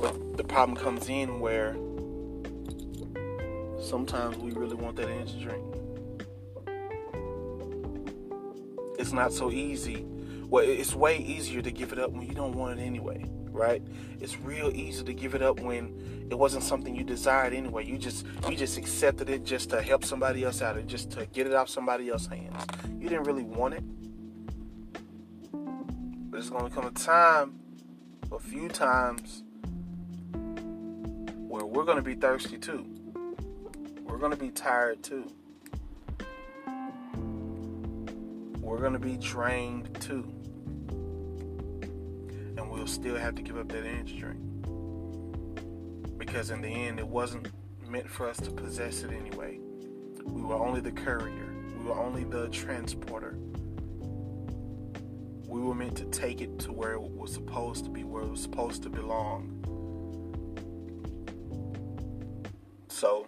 But 0.01 0.37
the 0.37 0.43
problem 0.43 0.77
comes 0.77 1.09
in 1.09 1.39
where 1.39 1.75
sometimes 3.81 4.37
we 4.37 4.51
really 4.51 4.75
want 4.75 4.95
that 4.97 5.09
energy 5.09 5.41
drink. 5.41 5.63
It's 9.05 9.13
not 9.13 9.31
so 9.31 9.51
easy. 9.51 10.03
Well, 10.49 10.63
it's 10.67 10.95
way 10.95 11.19
easier 11.19 11.61
to 11.61 11.69
give 11.69 11.93
it 11.93 11.99
up 11.99 12.09
when 12.09 12.27
you 12.27 12.33
don't 12.33 12.53
want 12.53 12.79
it 12.79 12.81
anyway, 12.81 13.23
right? 13.51 13.83
It's 14.19 14.35
real 14.39 14.75
easy 14.75 15.03
to 15.03 15.13
give 15.13 15.35
it 15.35 15.43
up 15.43 15.59
when 15.59 16.27
it 16.31 16.35
wasn't 16.35 16.63
something 16.63 16.95
you 16.95 17.03
desired 17.03 17.53
anyway. 17.53 17.85
You 17.85 17.99
just 17.99 18.25
you 18.49 18.55
just 18.55 18.79
accepted 18.79 19.29
it 19.29 19.43
just 19.43 19.69
to 19.69 19.81
help 19.83 20.03
somebody 20.03 20.43
else 20.43 20.63
out, 20.63 20.75
and 20.75 20.89
just 20.89 21.11
to 21.11 21.27
get 21.27 21.45
it 21.45 21.53
off 21.53 21.69
somebody 21.69 22.09
else's 22.09 22.29
hands. 22.29 22.65
You 22.99 23.07
didn't 23.07 23.25
really 23.25 23.43
want 23.43 23.75
it, 23.75 23.83
but 26.31 26.39
it's 26.39 26.49
gonna 26.49 26.71
come 26.71 26.87
a 26.87 26.91
time, 26.91 27.59
a 28.31 28.39
few 28.39 28.69
times, 28.69 29.43
where 31.47 31.63
we're 31.63 31.85
gonna 31.85 32.01
be 32.01 32.15
thirsty 32.15 32.57
too. 32.57 32.87
We're 34.01 34.17
gonna 34.17 34.35
be 34.35 34.49
tired 34.49 35.03
too. 35.03 35.31
We're 38.65 38.79
going 38.79 38.93
to 38.93 38.99
be 38.99 39.15
drained 39.15 39.95
too. 40.01 40.23
And 42.57 42.67
we'll 42.67 42.87
still 42.87 43.15
have 43.15 43.35
to 43.35 43.43
give 43.43 43.57
up 43.57 43.67
that 43.69 43.85
energy 43.85 44.17
drink. 44.17 44.39
Because 46.17 46.49
in 46.49 46.61
the 46.61 46.67
end, 46.67 46.99
it 46.99 47.07
wasn't 47.07 47.49
meant 47.87 48.09
for 48.09 48.27
us 48.27 48.37
to 48.37 48.49
possess 48.49 49.03
it 49.03 49.11
anyway. 49.11 49.59
We 50.23 50.41
were 50.41 50.55
only 50.55 50.81
the 50.81 50.91
courier, 50.91 51.53
we 51.77 51.85
were 51.85 51.93
only 51.93 52.23
the 52.23 52.49
transporter. 52.49 53.37
We 55.47 55.61
were 55.61 55.75
meant 55.75 55.95
to 55.97 56.05
take 56.05 56.41
it 56.41 56.57
to 56.61 56.71
where 56.71 56.93
it 56.93 57.01
was 57.01 57.31
supposed 57.31 57.83
to 57.85 57.91
be, 57.91 58.03
where 58.03 58.23
it 58.23 58.31
was 58.31 58.41
supposed 58.41 58.81
to 58.83 58.89
belong. 58.89 59.61
So, 62.89 63.27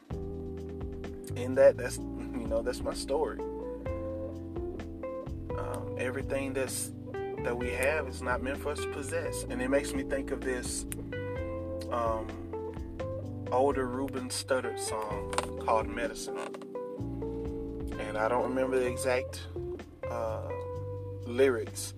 in 1.36 1.54
that, 1.56 1.78
that's 1.78 1.98
you 1.98 2.48
know, 2.50 2.64
that's 2.64 2.82
my 2.82 2.96
story 2.96 3.40
everything 6.08 6.54
that's 6.54 6.92
that 7.44 7.56
we 7.56 7.70
have 7.70 8.08
is 8.08 8.22
not 8.22 8.42
meant 8.42 8.58
for 8.58 8.72
us 8.72 8.80
to 8.80 8.88
possess. 8.88 9.44
And 9.44 9.62
it 9.62 9.70
makes 9.70 9.94
me 9.94 10.04
think 10.04 10.32
of 10.32 10.42
this 10.42 10.86
um, 11.92 12.28
older 13.52 13.86
Ruben 13.86 14.30
Studdard 14.30 14.80
song 14.80 15.32
called 15.60 15.88
Medicine. 15.88 16.38
And 18.00 18.18
I 18.18 18.30
don't 18.30 18.44
remember 18.44 18.80
the 18.80 18.88
exact 18.88 19.48
uh, 20.10 20.50
lyrics, 21.26 21.94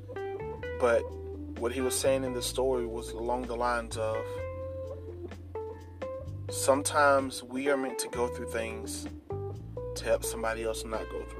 but 0.79 1.01
what 1.59 1.71
he 1.71 1.81
was 1.81 1.97
saying 1.97 2.23
in 2.23 2.33
the 2.33 2.41
story 2.41 2.87
was 2.87 3.11
along 3.11 3.43
the 3.43 3.55
lines 3.55 3.95
of 3.95 4.17
sometimes 6.49 7.43
we 7.43 7.69
are 7.69 7.77
meant 7.77 7.99
to 7.99 8.09
go 8.09 8.27
through 8.27 8.49
things 8.49 9.07
to 9.95 10.03
help 10.03 10.23
somebody 10.23 10.63
else 10.63 10.83
not 10.83 11.07
go 11.11 11.23
through 11.25 11.38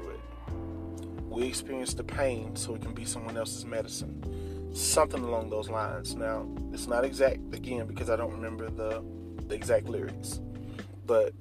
we 1.40 1.48
experience 1.48 1.94
the 1.94 2.04
pain 2.04 2.54
so 2.58 2.76
it 2.76 2.82
can 2.82 2.94
be 2.94 3.06
someone 3.06 3.38
else's 3.38 3.66
medicine. 3.66 4.74
Something 4.76 5.24
along 5.24 5.50
those 5.50 5.70
lines. 5.70 6.14
Now, 6.14 6.46
it's 6.74 6.86
not 6.86 7.06
exact 7.06 7.40
again 7.54 7.88
because 7.88 8.10
I 8.10 8.18
don't 8.18 8.34
remember 8.34 8.70
the, 8.70 9.02
the 9.48 9.56
exact 9.56 9.88
lyrics. 9.88 10.42
But 11.06 11.34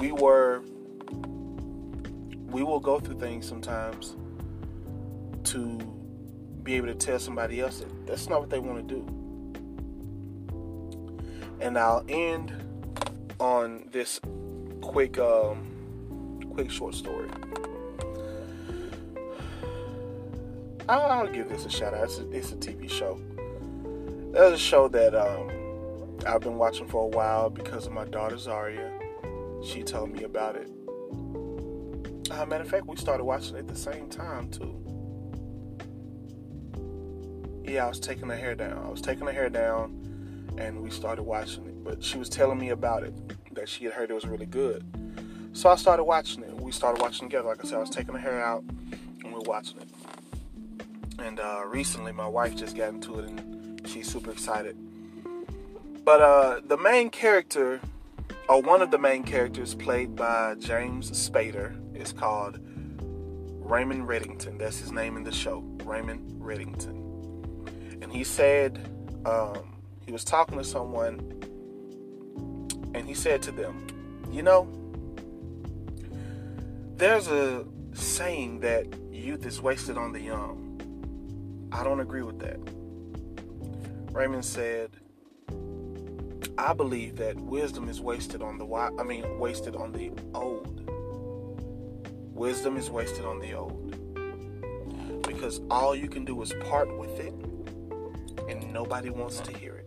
we 0.00 0.10
were 0.12 0.62
we 2.48 2.64
will 2.64 2.80
go 2.80 2.98
through 2.98 3.20
things 3.20 3.46
sometimes 3.46 4.16
to 5.44 5.78
be 6.64 6.74
able 6.74 6.88
to 6.88 6.94
tell 6.94 7.20
somebody 7.20 7.60
else 7.60 7.78
that 7.78 8.06
that's 8.08 8.28
not 8.28 8.40
what 8.40 8.50
they 8.50 8.58
want 8.58 8.88
to 8.88 8.94
do. 8.94 9.06
And 11.60 11.78
I'll 11.78 12.04
end 12.08 12.52
on 13.38 13.88
this 13.92 14.20
quick 14.80 15.16
um 15.18 16.42
quick 16.54 16.72
short 16.72 16.96
story. 16.96 17.30
I'll, 20.90 21.28
give 21.28 21.48
this 21.48 21.64
a 21.64 21.70
shout 21.70 21.94
out. 21.94 22.04
It's 22.04 22.18
a, 22.18 22.30
it's 22.30 22.52
a 22.52 22.56
TV 22.56 22.90
show. 22.90 23.20
There's 24.32 24.54
a 24.54 24.58
show 24.58 24.88
that 24.88 25.14
um, 25.14 26.18
I've 26.26 26.40
been 26.40 26.56
watching 26.56 26.88
for 26.88 27.04
a 27.04 27.08
while 27.08 27.48
because 27.48 27.86
of 27.86 27.92
my 27.92 28.04
daughter 28.04 28.36
Zaria. 28.36 28.90
She 29.64 29.82
told 29.82 30.10
me 30.10 30.24
about 30.24 30.56
it. 30.56 30.68
Uh, 32.30 32.46
matter 32.46 32.64
of 32.64 32.68
fact, 32.68 32.86
we 32.86 32.96
started 32.96 33.24
watching 33.24 33.56
it 33.56 33.60
at 33.60 33.68
the 33.68 33.76
same 33.76 34.08
time 34.08 34.50
too. 34.50 34.76
Yeah, 37.64 37.84
I 37.84 37.88
was 37.88 38.00
taking 38.00 38.28
her 38.28 38.36
hair 38.36 38.56
down. 38.56 38.84
I 38.84 38.88
was 38.88 39.00
taking 39.00 39.26
her 39.26 39.32
hair 39.32 39.48
down, 39.48 40.54
and 40.58 40.80
we 40.80 40.90
started 40.90 41.22
watching 41.22 41.66
it. 41.66 41.84
But 41.84 42.02
she 42.02 42.18
was 42.18 42.28
telling 42.28 42.58
me 42.58 42.70
about 42.70 43.04
it 43.04 43.14
that 43.54 43.68
she 43.68 43.84
had 43.84 43.92
heard 43.92 44.10
it 44.10 44.14
was 44.14 44.26
really 44.26 44.46
good. 44.46 44.84
So 45.52 45.68
I 45.68 45.76
started 45.76 46.04
watching 46.04 46.42
it. 46.42 46.60
We 46.60 46.72
started 46.72 47.00
watching 47.00 47.28
together. 47.28 47.48
Like 47.48 47.64
I 47.64 47.68
said, 47.68 47.76
I 47.76 47.80
was 47.80 47.90
taking 47.90 48.14
her 48.14 48.20
hair 48.20 48.40
out, 48.40 48.62
and 48.62 49.24
we 49.24 49.34
were 49.34 49.40
watching 49.40 49.78
it. 49.80 49.89
And 51.22 51.38
uh, 51.38 51.62
recently, 51.66 52.12
my 52.12 52.26
wife 52.26 52.56
just 52.56 52.76
got 52.76 52.88
into 52.88 53.18
it, 53.18 53.28
and 53.28 53.86
she's 53.86 54.10
super 54.10 54.30
excited. 54.30 54.76
But 56.04 56.22
uh, 56.22 56.60
the 56.66 56.76
main 56.76 57.10
character, 57.10 57.80
or 58.48 58.62
one 58.62 58.82
of 58.82 58.90
the 58.90 58.98
main 58.98 59.22
characters, 59.22 59.74
played 59.74 60.16
by 60.16 60.54
James 60.58 61.10
Spader, 61.10 61.76
is 61.94 62.12
called 62.12 62.58
Raymond 63.70 64.08
Reddington. 64.08 64.58
That's 64.58 64.78
his 64.78 64.92
name 64.92 65.16
in 65.16 65.24
the 65.24 65.32
show, 65.32 65.58
Raymond 65.84 66.40
Reddington. 66.40 68.02
And 68.02 68.10
he 68.10 68.24
said 68.24 68.88
um, 69.24 69.76
he 70.04 70.12
was 70.12 70.24
talking 70.24 70.58
to 70.58 70.64
someone, 70.64 71.20
and 72.94 73.06
he 73.06 73.14
said 73.14 73.42
to 73.42 73.52
them, 73.52 73.86
"You 74.32 74.42
know, 74.42 74.68
there's 76.96 77.28
a 77.28 77.66
saying 77.92 78.60
that 78.60 78.86
youth 79.12 79.44
is 79.46 79.60
wasted 79.60 79.98
on 79.98 80.12
the 80.12 80.20
young." 80.20 80.69
I 81.72 81.84
don't 81.84 82.00
agree 82.00 82.22
with 82.22 82.38
that. 82.40 82.58
Raymond 84.12 84.44
said, 84.44 84.90
I 86.58 86.72
believe 86.72 87.16
that 87.16 87.36
wisdom 87.36 87.88
is 87.88 88.00
wasted 88.00 88.42
on 88.42 88.58
the 88.58 88.66
I 88.66 89.02
mean 89.04 89.38
wasted 89.38 89.76
on 89.76 89.92
the 89.92 90.10
old. 90.34 90.82
Wisdom 92.34 92.76
is 92.76 92.90
wasted 92.90 93.24
on 93.24 93.38
the 93.38 93.54
old. 93.54 95.22
Because 95.22 95.60
all 95.70 95.94
you 95.94 96.08
can 96.08 96.24
do 96.24 96.42
is 96.42 96.52
part 96.68 96.96
with 96.98 97.20
it 97.20 97.32
and 98.48 98.72
nobody 98.72 99.10
wants 99.10 99.40
to 99.40 99.56
hear 99.56 99.76
it. 99.76 99.86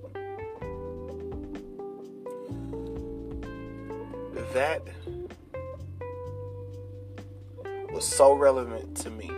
That 4.53 4.83
was 7.91 8.05
so 8.05 8.33
relevant 8.33 8.95
to 8.97 9.09
me 9.09 9.31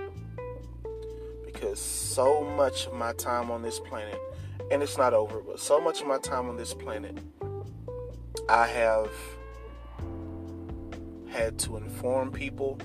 so 2.15 2.45
much 2.45 2.87
of 2.87 2.93
my 2.93 3.11
time 3.11 3.51
on 3.51 3.61
this 3.61 3.77
planet, 3.77 4.17
and 4.71 4.81
it's 4.81 4.97
not 4.97 5.13
over, 5.13 5.41
but 5.41 5.59
so 5.59 5.81
much 5.81 5.99
of 5.99 6.07
my 6.07 6.17
time 6.17 6.47
on 6.47 6.55
this 6.55 6.73
planet, 6.73 7.17
I 8.47 8.67
have 8.67 9.11
had 11.27 11.59
to 11.59 11.75
inform 11.75 12.31
people 12.31 12.79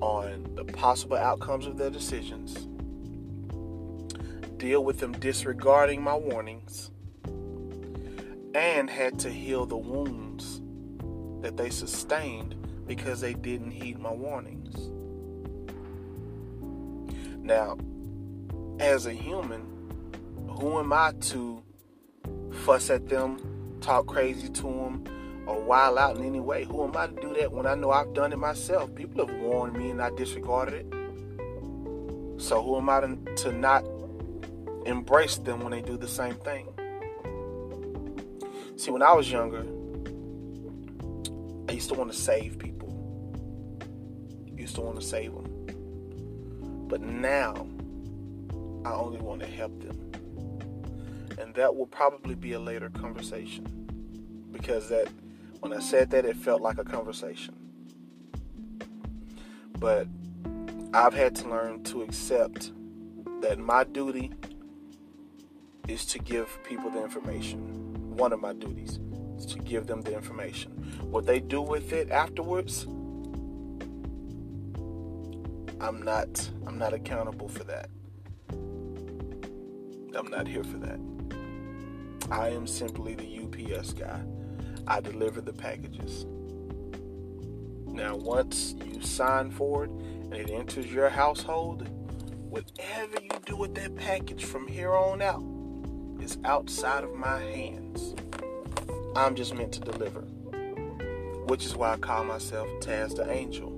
on 0.00 0.48
the 0.54 0.64
possible 0.64 1.18
outcomes 1.18 1.66
of 1.66 1.76
their 1.76 1.90
decisions, 1.90 2.54
deal 4.56 4.82
with 4.82 4.98
them 4.98 5.12
disregarding 5.12 6.00
my 6.00 6.14
warnings, 6.14 6.90
and 8.54 8.88
had 8.88 9.18
to 9.18 9.28
heal 9.28 9.66
the 9.66 9.76
wounds 9.76 10.62
that 11.42 11.58
they 11.58 11.68
sustained 11.68 12.54
because 12.86 13.20
they 13.20 13.34
didn't 13.34 13.72
heed 13.72 13.98
my 13.98 14.12
warnings. 14.12 14.74
Now, 17.42 17.76
as 18.78 19.06
a 19.06 19.12
human, 19.12 19.62
who 20.48 20.78
am 20.78 20.92
I 20.92 21.12
to 21.12 21.62
fuss 22.64 22.90
at 22.90 23.08
them, 23.08 23.78
talk 23.80 24.06
crazy 24.06 24.48
to 24.48 24.62
them, 24.62 25.04
or 25.46 25.60
wild 25.62 25.98
out 25.98 26.16
in 26.16 26.24
any 26.24 26.40
way? 26.40 26.64
Who 26.64 26.84
am 26.84 26.96
I 26.96 27.06
to 27.06 27.14
do 27.20 27.34
that 27.34 27.52
when 27.52 27.66
I 27.66 27.74
know 27.74 27.90
I've 27.90 28.12
done 28.12 28.32
it 28.32 28.38
myself? 28.38 28.94
People 28.94 29.26
have 29.26 29.36
warned 29.36 29.76
me 29.76 29.90
and 29.90 30.02
I 30.02 30.10
disregarded 30.10 30.74
it. 30.74 30.86
So 32.40 32.62
who 32.62 32.76
am 32.76 32.90
I 32.90 33.00
to, 33.00 33.52
not 33.52 33.84
embrace 34.84 35.38
them 35.38 35.60
when 35.60 35.72
they 35.72 35.80
do 35.80 35.96
the 35.96 36.08
same 36.08 36.34
thing? 36.34 36.68
See, 38.76 38.90
when 38.90 39.02
I 39.02 39.12
was 39.12 39.30
younger, 39.30 39.64
I 41.68 41.72
used 41.72 41.88
to 41.88 41.94
want 41.94 42.12
to 42.12 42.16
save 42.16 42.58
people. 42.58 42.92
I 44.56 44.60
used 44.60 44.74
to 44.74 44.82
want 44.82 45.00
to 45.00 45.06
save 45.06 45.32
them. 45.32 46.86
But 46.88 47.00
now, 47.00 47.66
I 48.86 48.92
only 48.92 49.18
want 49.18 49.40
to 49.40 49.48
help 49.48 49.80
them. 49.82 50.12
And 51.40 51.52
that 51.54 51.74
will 51.74 51.88
probably 51.88 52.36
be 52.36 52.52
a 52.52 52.60
later 52.60 52.88
conversation. 52.88 53.66
Because 54.52 54.88
that 54.90 55.08
when 55.58 55.72
I 55.72 55.80
said 55.80 56.10
that 56.10 56.24
it 56.24 56.36
felt 56.36 56.60
like 56.60 56.78
a 56.78 56.84
conversation. 56.84 57.56
But 59.80 60.06
I've 60.94 61.14
had 61.14 61.34
to 61.36 61.48
learn 61.48 61.82
to 61.84 62.02
accept 62.02 62.70
that 63.40 63.58
my 63.58 63.82
duty 63.82 64.32
is 65.88 66.06
to 66.06 66.20
give 66.20 66.48
people 66.62 66.88
the 66.88 67.02
information. 67.02 68.16
One 68.16 68.32
of 68.32 68.40
my 68.40 68.52
duties 68.52 69.00
is 69.36 69.46
to 69.46 69.58
give 69.58 69.88
them 69.88 70.02
the 70.02 70.14
information. 70.14 70.70
What 71.10 71.26
they 71.26 71.40
do 71.40 71.60
with 71.60 71.92
it 71.92 72.10
afterwards, 72.10 72.84
I'm 75.80 76.02
not 76.04 76.48
I'm 76.66 76.78
not 76.78 76.94
accountable 76.94 77.48
for 77.48 77.64
that. 77.64 77.90
I'm 80.16 80.28
not 80.28 80.48
here 80.48 80.64
for 80.64 80.78
that. 80.78 80.98
I 82.30 82.48
am 82.48 82.66
simply 82.66 83.14
the 83.14 83.74
UPS 83.74 83.92
guy. 83.92 84.20
I 84.86 85.00
deliver 85.00 85.40
the 85.40 85.52
packages. 85.52 86.24
Now, 87.86 88.16
once 88.16 88.74
you 88.84 89.00
sign 89.02 89.50
for 89.50 89.84
it 89.84 89.90
and 89.90 90.34
it 90.34 90.50
enters 90.50 90.92
your 90.92 91.10
household, 91.10 91.88
whatever 92.48 93.20
you 93.22 93.30
do 93.44 93.56
with 93.56 93.74
that 93.74 93.94
package 93.96 94.44
from 94.44 94.66
here 94.66 94.94
on 94.94 95.20
out 95.20 95.42
is 96.22 96.38
outside 96.44 97.04
of 97.04 97.14
my 97.14 97.38
hands. 97.38 98.14
I'm 99.14 99.34
just 99.34 99.54
meant 99.54 99.72
to 99.72 99.80
deliver, 99.80 100.22
which 101.46 101.64
is 101.64 101.76
why 101.76 101.92
I 101.92 101.96
call 101.96 102.24
myself 102.24 102.68
Tazz 102.80 103.14
the 103.14 103.30
Angel. 103.30 103.70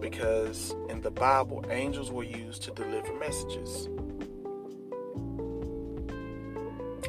Because 0.00 0.74
in 0.88 1.00
the 1.00 1.10
Bible, 1.10 1.64
angels 1.70 2.10
were 2.12 2.24
used 2.24 2.62
to 2.62 2.70
deliver 2.72 3.12
messages. 3.14 3.88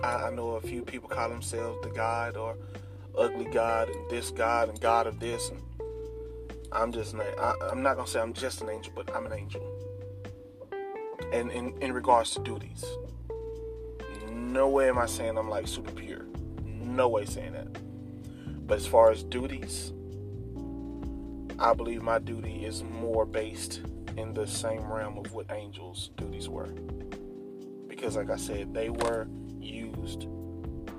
I, 0.03 0.27
I 0.27 0.29
know 0.31 0.51
a 0.51 0.61
few 0.61 0.83
people 0.83 1.09
call 1.09 1.29
themselves 1.29 1.79
the 1.83 1.89
God 1.89 2.37
or 2.37 2.57
ugly 3.17 3.45
God 3.45 3.89
and 3.89 4.09
this 4.09 4.31
God 4.31 4.69
and 4.69 4.79
God 4.79 5.07
of 5.07 5.19
this. 5.19 5.49
And 5.49 5.61
I'm 6.71 6.91
just, 6.91 7.15
I, 7.15 7.53
I'm 7.71 7.81
not 7.81 7.95
to 7.95 8.07
say 8.07 8.19
I'm 8.19 8.33
just 8.33 8.61
an 8.61 8.69
angel, 8.69 8.93
but 8.95 9.13
I'm 9.15 9.25
an 9.25 9.33
angel. 9.33 9.61
And 11.31 11.51
in, 11.51 11.77
in 11.81 11.93
regards 11.93 12.31
to 12.31 12.39
duties, 12.41 12.85
no 14.29 14.69
way 14.69 14.89
am 14.89 14.97
I 14.97 15.05
saying 15.05 15.37
I'm 15.37 15.49
like 15.49 15.67
super 15.67 15.91
pure. 15.91 16.25
No 16.63 17.09
way 17.09 17.25
saying 17.25 17.53
that. 17.53 18.67
But 18.67 18.77
as 18.77 18.87
far 18.87 19.11
as 19.11 19.23
duties, 19.23 19.93
I 21.59 21.73
believe 21.73 22.01
my 22.01 22.19
duty 22.19 22.65
is 22.65 22.83
more 22.83 23.25
based 23.25 23.81
in 24.17 24.33
the 24.33 24.45
same 24.47 24.91
realm 24.91 25.17
of 25.17 25.33
what 25.33 25.51
angels' 25.51 26.09
duties 26.17 26.49
were. 26.49 26.69
Because, 27.87 28.17
like 28.17 28.29
I 28.29 28.37
said, 28.37 28.73
they 28.73 28.89
were 28.89 29.27
used 29.65 30.27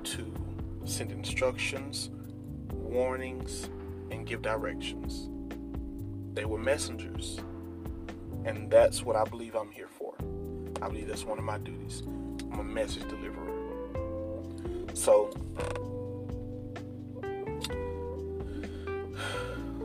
to 0.05 0.35
send 0.85 1.13
instructions, 1.13 2.11
warnings, 2.73 3.69
and 4.11 4.27
give 4.27 4.43
directions. 4.43 5.29
They 6.35 6.45
were 6.45 6.59
messengers. 6.59 7.41
And 8.45 8.71
that's 8.71 9.03
what 9.03 9.17
I 9.17 9.25
believe 9.25 9.57
I'm 9.57 9.71
here 9.71 9.89
for. 9.89 10.15
I 10.81 10.89
believe 10.89 11.09
that's 11.09 11.25
one 11.25 11.39
of 11.39 11.45
my 11.45 11.59
duties. 11.59 12.03
I'm 12.53 12.61
a 12.61 12.65
message 12.65 13.03
deliverer. 13.09 13.53
So, 14.95 15.31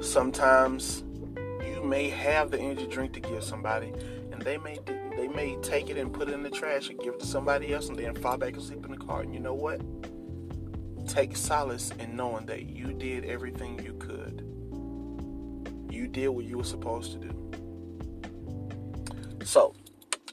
sometimes 0.01 1.03
you 1.65 1.81
may 1.83 2.09
have 2.09 2.51
the 2.51 2.59
energy 2.59 2.85
drink 2.85 3.13
to 3.13 3.19
give 3.19 3.43
somebody, 3.43 3.93
and 4.31 4.41
they 4.41 4.57
may 4.57 4.77
may 5.35 5.57
take 5.61 5.89
it 5.89 5.97
and 5.97 6.11
put 6.13 6.29
it 6.29 6.33
in 6.33 6.43
the 6.43 6.49
trash 6.49 6.89
and 6.89 6.99
give 6.99 7.15
it 7.15 7.19
to 7.21 7.25
somebody 7.25 7.73
else, 7.73 7.89
and 7.89 7.97
then 7.97 8.15
fall 8.15 8.37
back 8.37 8.55
asleep 8.55 8.85
in 8.85 8.91
the 8.91 8.97
car. 8.97 9.21
And 9.21 9.33
you 9.33 9.39
know 9.39 9.53
what? 9.53 9.81
Take 11.07 11.35
solace 11.35 11.91
in 11.99 12.15
knowing 12.15 12.45
that 12.45 12.67
you 12.67 12.93
did 12.93 13.25
everything 13.25 13.83
you 13.83 13.93
could. 13.93 14.45
You 15.91 16.07
did 16.07 16.29
what 16.29 16.45
you 16.45 16.57
were 16.57 16.63
supposed 16.63 17.13
to 17.13 17.19
do. 17.19 17.31
So, 19.43 19.73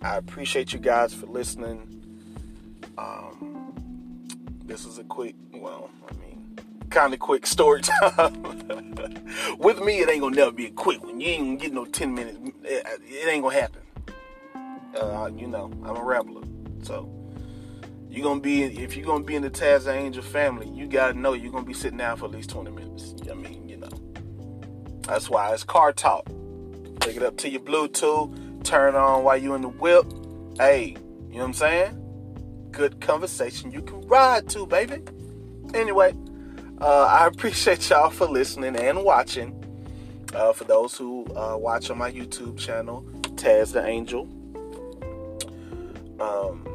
I 0.03 0.17
appreciate 0.17 0.73
you 0.73 0.79
guys 0.79 1.13
for 1.13 1.27
listening. 1.27 1.95
Um, 2.97 3.73
this 4.65 4.85
is 4.85 4.99
a 4.99 5.05
quick, 5.05 5.35
well, 5.55 5.91
I 6.09 6.13
mean, 6.15 6.59
kind 6.91 7.13
of 7.15 7.21
quick 7.21 7.47
story 7.47 7.81
time. 8.11 8.43
With 9.59 9.81
me, 9.81 10.01
it 10.01 10.09
ain't 10.09 10.21
gonna 10.21 10.37
never 10.37 10.53
be 10.53 10.67
a 10.67 10.71
quick 10.71 11.03
one. 11.03 11.21
You 11.21 11.29
ain't 11.29 11.43
gonna 11.45 11.57
get 11.57 11.73
no 11.73 11.85
10 11.85 12.15
minutes. 12.15 12.39
It 12.65 13.29
ain't 13.29 13.43
gonna 13.43 13.55
happen. 13.55 13.83
Uh, 14.99 15.31
you 15.37 15.47
know, 15.47 15.71
I'm 15.85 15.97
a 15.97 16.03
rambler. 16.03 16.43
So, 16.83 17.11
you're 18.11 18.25
gonna 18.25 18.41
be, 18.41 18.63
if 18.65 18.97
you're 18.97 19.07
gonna 19.07 19.25
be 19.25 19.37
in 19.37 19.43
the 19.43 19.51
Tazz 19.51 19.87
Angel 19.87 20.23
family, 20.23 20.69
you 20.69 20.87
gotta 20.87 21.19
know 21.19 21.35
you're 21.35 21.53
gonna 21.53 21.65
be 21.65 21.75
sitting 21.75 21.99
down 21.99 22.17
for 22.17 22.27
at 22.27 22.33
least 22.33 22.51
20 22.51 22.71
minutes. 22.71 23.15
I 23.31 23.35
mean, 23.35 23.69
you 23.69 23.77
know. 23.77 23.91
That's 25.03 25.31
why 25.31 25.53
it's 25.55 25.65
car 25.65 25.93
talk. 25.93 26.27
Take 27.01 27.17
it 27.17 27.23
up 27.23 27.37
to 27.39 27.49
your 27.49 27.61
Bluetooth 27.61 28.49
turn 28.69 28.95
on 28.95 29.25
while 29.25 29.37
you 29.37 29.55
in 29.55 29.63
the 29.63 29.69
whip. 29.69 30.05
Hey, 30.59 30.97
you 31.31 31.35
know 31.35 31.39
what 31.39 31.45
I'm 31.45 31.53
saying? 31.55 32.69
Good 32.71 33.01
conversation 33.01 33.71
you 33.73 33.81
can 33.81 34.07
ride 34.07 34.49
to, 34.51 34.67
baby. 34.67 35.03
Anyway, 35.75 36.15
uh, 36.81 37.05
I 37.05 37.27
appreciate 37.27 37.89
y'all 37.89 38.11
for 38.11 38.27
listening 38.27 38.77
and 38.77 39.05
watching. 39.05 39.55
Uh, 40.35 40.53
for 40.53 40.65
those 40.65 40.95
who 40.95 41.25
uh, 41.35 41.57
watch 41.57 41.89
on 41.89 41.97
my 41.97 42.13
YouTube 42.13 42.59
channel, 42.59 43.03
Tazz 43.37 43.73
the 43.73 43.85
Angel. 43.87 44.29
Um, 46.21 46.67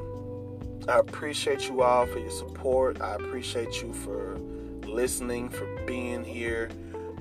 I 0.87 0.99
appreciate 0.99 1.67
you 1.67 1.81
all 1.81 2.05
for 2.05 2.19
your 2.19 2.31
support. 2.31 3.01
I 3.01 3.15
appreciate 3.15 3.81
you 3.81 3.93
for 3.93 4.37
listening, 4.85 5.49
for 5.49 5.65
being 5.85 6.23
here, 6.23 6.69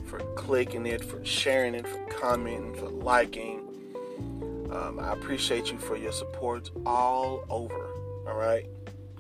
for 0.07 0.19
clicking 0.35 0.87
it, 0.87 1.05
for 1.05 1.25
sharing 1.25 1.75
it, 1.75 1.87
for 1.87 2.05
commenting, 2.07 2.75
for 2.75 2.89
liking. 2.89 3.61
Um, 4.71 4.99
I 5.01 5.13
appreciate 5.13 5.71
you 5.71 5.79
for 5.79 5.97
your 5.97 6.13
support 6.13 6.71
all 6.87 7.45
over. 7.49 7.87
All 8.27 8.37
right. 8.37 8.67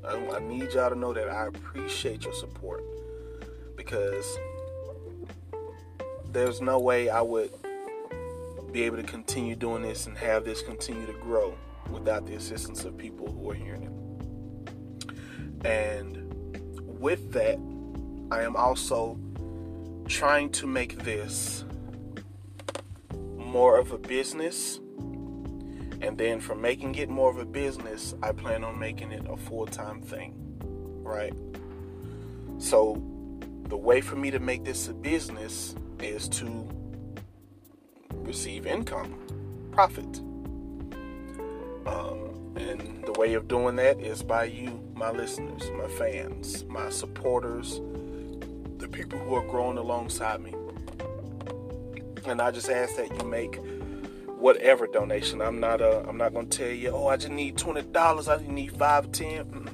I, 0.05 0.17
I 0.17 0.41
need 0.41 0.73
y'all 0.73 0.91
to 0.91 0.97
know 0.97 1.12
that 1.12 1.29
I 1.29 1.47
appreciate 1.47 2.25
your 2.25 2.35
support 2.35 2.83
because 3.77 4.38
there's 6.33 6.61
no 6.61 6.79
way 6.79 7.11
I 7.11 7.21
would 7.21 7.53
be 8.73 8.83
able 8.85 8.97
to 8.97 9.03
continue 9.03 9.55
doing 9.55 9.83
this 9.83 10.07
and 10.07 10.17
have 10.17 10.45
this 10.45 10.62
continue 10.62 11.07
to 11.07 11.12
grow 11.15 11.55
without 11.90 12.27
the 12.27 12.35
assistance 12.35 12.85
of 12.85 12.97
people 12.97 13.31
who 13.31 13.51
are 13.51 13.55
hearing 13.55 13.83
it. 13.85 15.66
And 15.66 16.33
with 16.87 17.33
that, 17.33 17.59
I 18.31 18.42
am 18.42 18.57
also 18.57 19.18
trying 20.07 20.51
to 20.53 20.66
make 20.66 21.03
this 21.05 21.64
more 23.37 23.79
of 23.79 23.92
a 23.92 23.99
business 23.99 24.81
and 26.03 26.18
then 26.18 26.40
from 26.40 26.61
making 26.61 26.97
it 26.97 27.09
more 27.09 27.31
of 27.31 27.38
a 27.38 27.45
business, 27.45 28.14
I 28.23 28.33
plan 28.33 28.64
on 28.64 28.77
making 28.77 29.12
it 29.12 29.25
a 29.31 29.37
full 29.37 29.66
time 29.66 30.03
thing. 30.03 30.35
Right? 31.03 31.33
So, 32.59 33.01
the 33.68 33.77
way 33.77 34.01
for 34.01 34.16
me 34.16 34.31
to 34.33 34.40
make 34.40 34.64
this 34.64 34.88
a 34.88 34.92
business 34.92 35.77
is 36.01 36.29
to 36.31 36.68
receive 38.11 38.66
income, 38.66 39.14
profit. 39.71 40.21
Um, 41.87 42.55
and 42.57 43.05
the 43.05 43.12
way 43.12 43.35
of 43.35 43.49
doing 43.49 43.77
that 43.77 44.01
is 44.01 44.23
by 44.23 44.45
you, 44.45 44.81
my 44.95 45.11
listeners, 45.11 45.71
my 45.77 45.88
fans, 45.88 46.64
my 46.64 46.90
supporters, 46.90 47.81
the 48.79 48.88
people 48.88 49.18
who 49.18 49.35
are 49.35 49.47
growing 49.47 49.79
alongside 49.79 50.40
me. 50.40 50.55
And 52.25 52.40
I 52.40 52.51
just 52.51 52.68
ask 52.68 52.97
that 52.97 53.16
you 53.16 53.29
make 53.29 53.59
whatever 54.27 54.87
donation. 54.87 55.40
I'm 55.40 55.61
not 55.61 55.81
uh, 55.81 56.03
I'm 56.09 56.16
not 56.16 56.35
gonna 56.35 56.47
tell 56.47 56.68
you, 56.68 56.90
oh, 56.90 57.07
I 57.07 57.16
just 57.16 57.33
need 57.33 57.57
twenty 57.57 57.83
dollars. 57.83 58.29
I 58.29 58.37
just 58.38 58.49
need 58.49 58.77
five, 58.77 59.11
ten. 59.12 59.68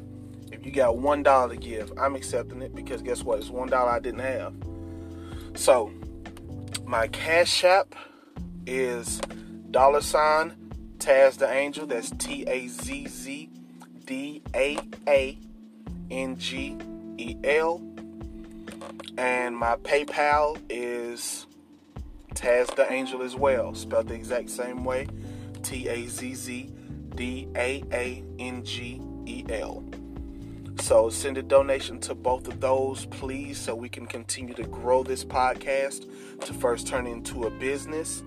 If 0.52 0.64
you 0.64 0.72
got 0.72 0.98
one 0.98 1.22
dollar 1.22 1.54
to 1.54 1.56
give, 1.56 1.92
I'm 1.98 2.14
accepting 2.14 2.62
it 2.62 2.74
because 2.74 3.02
guess 3.02 3.22
what? 3.22 3.38
It's 3.38 3.48
one 3.50 3.68
dollar 3.68 3.90
I 3.90 3.98
didn't 3.98 4.20
have. 4.20 4.54
So 5.54 5.92
my 6.84 7.08
cash 7.08 7.64
app 7.64 7.94
is 8.66 9.20
dollar 9.70 10.00
sign 10.00 10.54
Tazz 10.98 11.38
the 11.38 11.50
Angel. 11.50 11.86
That's 11.86 12.10
T 12.10 12.44
A 12.46 12.66
Z 12.68 13.06
Z 13.08 13.50
D 14.04 14.42
A 14.54 14.78
A 15.06 15.38
N 16.10 16.36
G 16.36 16.76
E 17.18 17.36
L. 17.44 17.82
And 19.16 19.56
my 19.56 19.76
PayPal 19.76 20.60
is 20.68 21.46
Tazz 22.34 22.74
the 22.76 22.90
Angel 22.92 23.22
as 23.22 23.34
well, 23.34 23.74
spelled 23.74 24.08
the 24.08 24.14
exact 24.14 24.50
same 24.50 24.84
way 24.84 25.08
T 25.62 25.88
A 25.88 26.06
Z 26.06 26.34
Z 26.34 26.72
D 27.14 27.48
A 27.56 27.82
A 27.92 28.24
N 28.38 28.64
G 28.64 29.00
E 29.26 29.44
L. 29.50 29.84
So 30.80 31.10
send 31.10 31.36
a 31.36 31.42
donation 31.42 31.98
to 32.00 32.14
both 32.14 32.46
of 32.46 32.60
those, 32.60 33.04
please, 33.06 33.58
so 33.58 33.74
we 33.74 33.88
can 33.88 34.06
continue 34.06 34.54
to 34.54 34.62
grow 34.62 35.02
this 35.02 35.24
podcast 35.24 36.06
to 36.40 36.54
first 36.54 36.86
turn 36.86 37.06
into 37.06 37.44
a 37.44 37.50
business. 37.50 38.22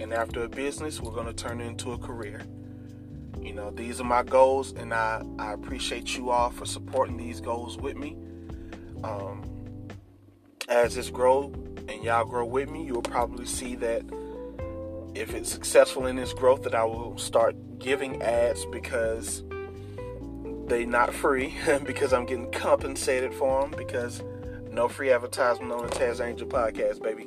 And 0.00 0.14
after 0.14 0.44
a 0.44 0.48
business, 0.48 0.98
we're 0.98 1.12
going 1.12 1.26
to 1.26 1.34
turn 1.34 1.60
it 1.60 1.66
into 1.66 1.92
a 1.92 1.98
career. 1.98 2.42
You 3.38 3.52
know, 3.52 3.70
these 3.70 4.00
are 4.00 4.04
my 4.04 4.22
goals, 4.22 4.72
and 4.72 4.94
I, 4.94 5.22
I 5.38 5.52
appreciate 5.52 6.16
you 6.16 6.30
all 6.30 6.50
for 6.50 6.64
supporting 6.64 7.18
these 7.18 7.40
goals 7.40 7.76
with 7.76 7.96
me. 7.96 8.16
Um, 9.04 9.42
as 10.68 10.94
this 10.94 11.10
grows, 11.10 11.54
and 11.88 12.02
y'all 12.02 12.24
grow 12.24 12.46
with 12.46 12.70
me, 12.70 12.84
you'll 12.84 13.02
probably 13.02 13.44
see 13.44 13.74
that 13.76 14.02
if 15.14 15.34
it's 15.34 15.50
successful 15.50 16.06
in 16.06 16.18
its 16.18 16.32
growth, 16.32 16.62
that 16.62 16.74
I 16.74 16.84
will 16.84 17.18
start 17.18 17.78
giving 17.78 18.22
ads 18.22 18.64
because 18.66 19.42
they 20.66 20.86
not 20.86 21.12
free 21.12 21.54
because 21.84 22.12
I'm 22.12 22.24
getting 22.24 22.50
compensated 22.52 23.34
for 23.34 23.62
them 23.62 23.74
because 23.76 24.22
no 24.70 24.88
free 24.88 25.10
advertisement 25.10 25.72
on 25.72 25.82
the 25.82 25.92
Tazz 25.92 26.20
Angel 26.20 26.46
podcast, 26.46 27.02
baby. 27.02 27.26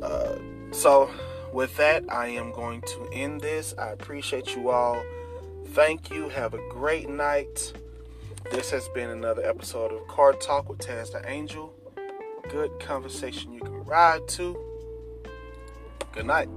Uh, 0.00 0.36
so 0.72 1.10
with 1.52 1.76
that, 1.76 2.04
I 2.10 2.28
am 2.28 2.52
going 2.52 2.82
to 2.82 3.08
end 3.12 3.40
this. 3.40 3.74
I 3.78 3.90
appreciate 3.90 4.54
you 4.54 4.70
all. 4.70 5.02
Thank 5.68 6.10
you. 6.10 6.28
Have 6.28 6.54
a 6.54 6.68
great 6.68 7.08
night. 7.08 7.72
This 8.50 8.70
has 8.70 8.88
been 8.90 9.10
another 9.10 9.44
episode 9.44 9.92
of 9.92 10.06
Car 10.08 10.32
Talk 10.32 10.68
with 10.68 10.78
Tazz 10.78 11.12
the 11.12 11.28
Angel. 11.28 11.72
Good 12.48 12.80
conversation 12.80 13.52
you 13.52 13.60
can 13.60 13.84
ride 13.84 14.26
to. 14.28 14.56
Good 16.12 16.26
night. 16.26 16.48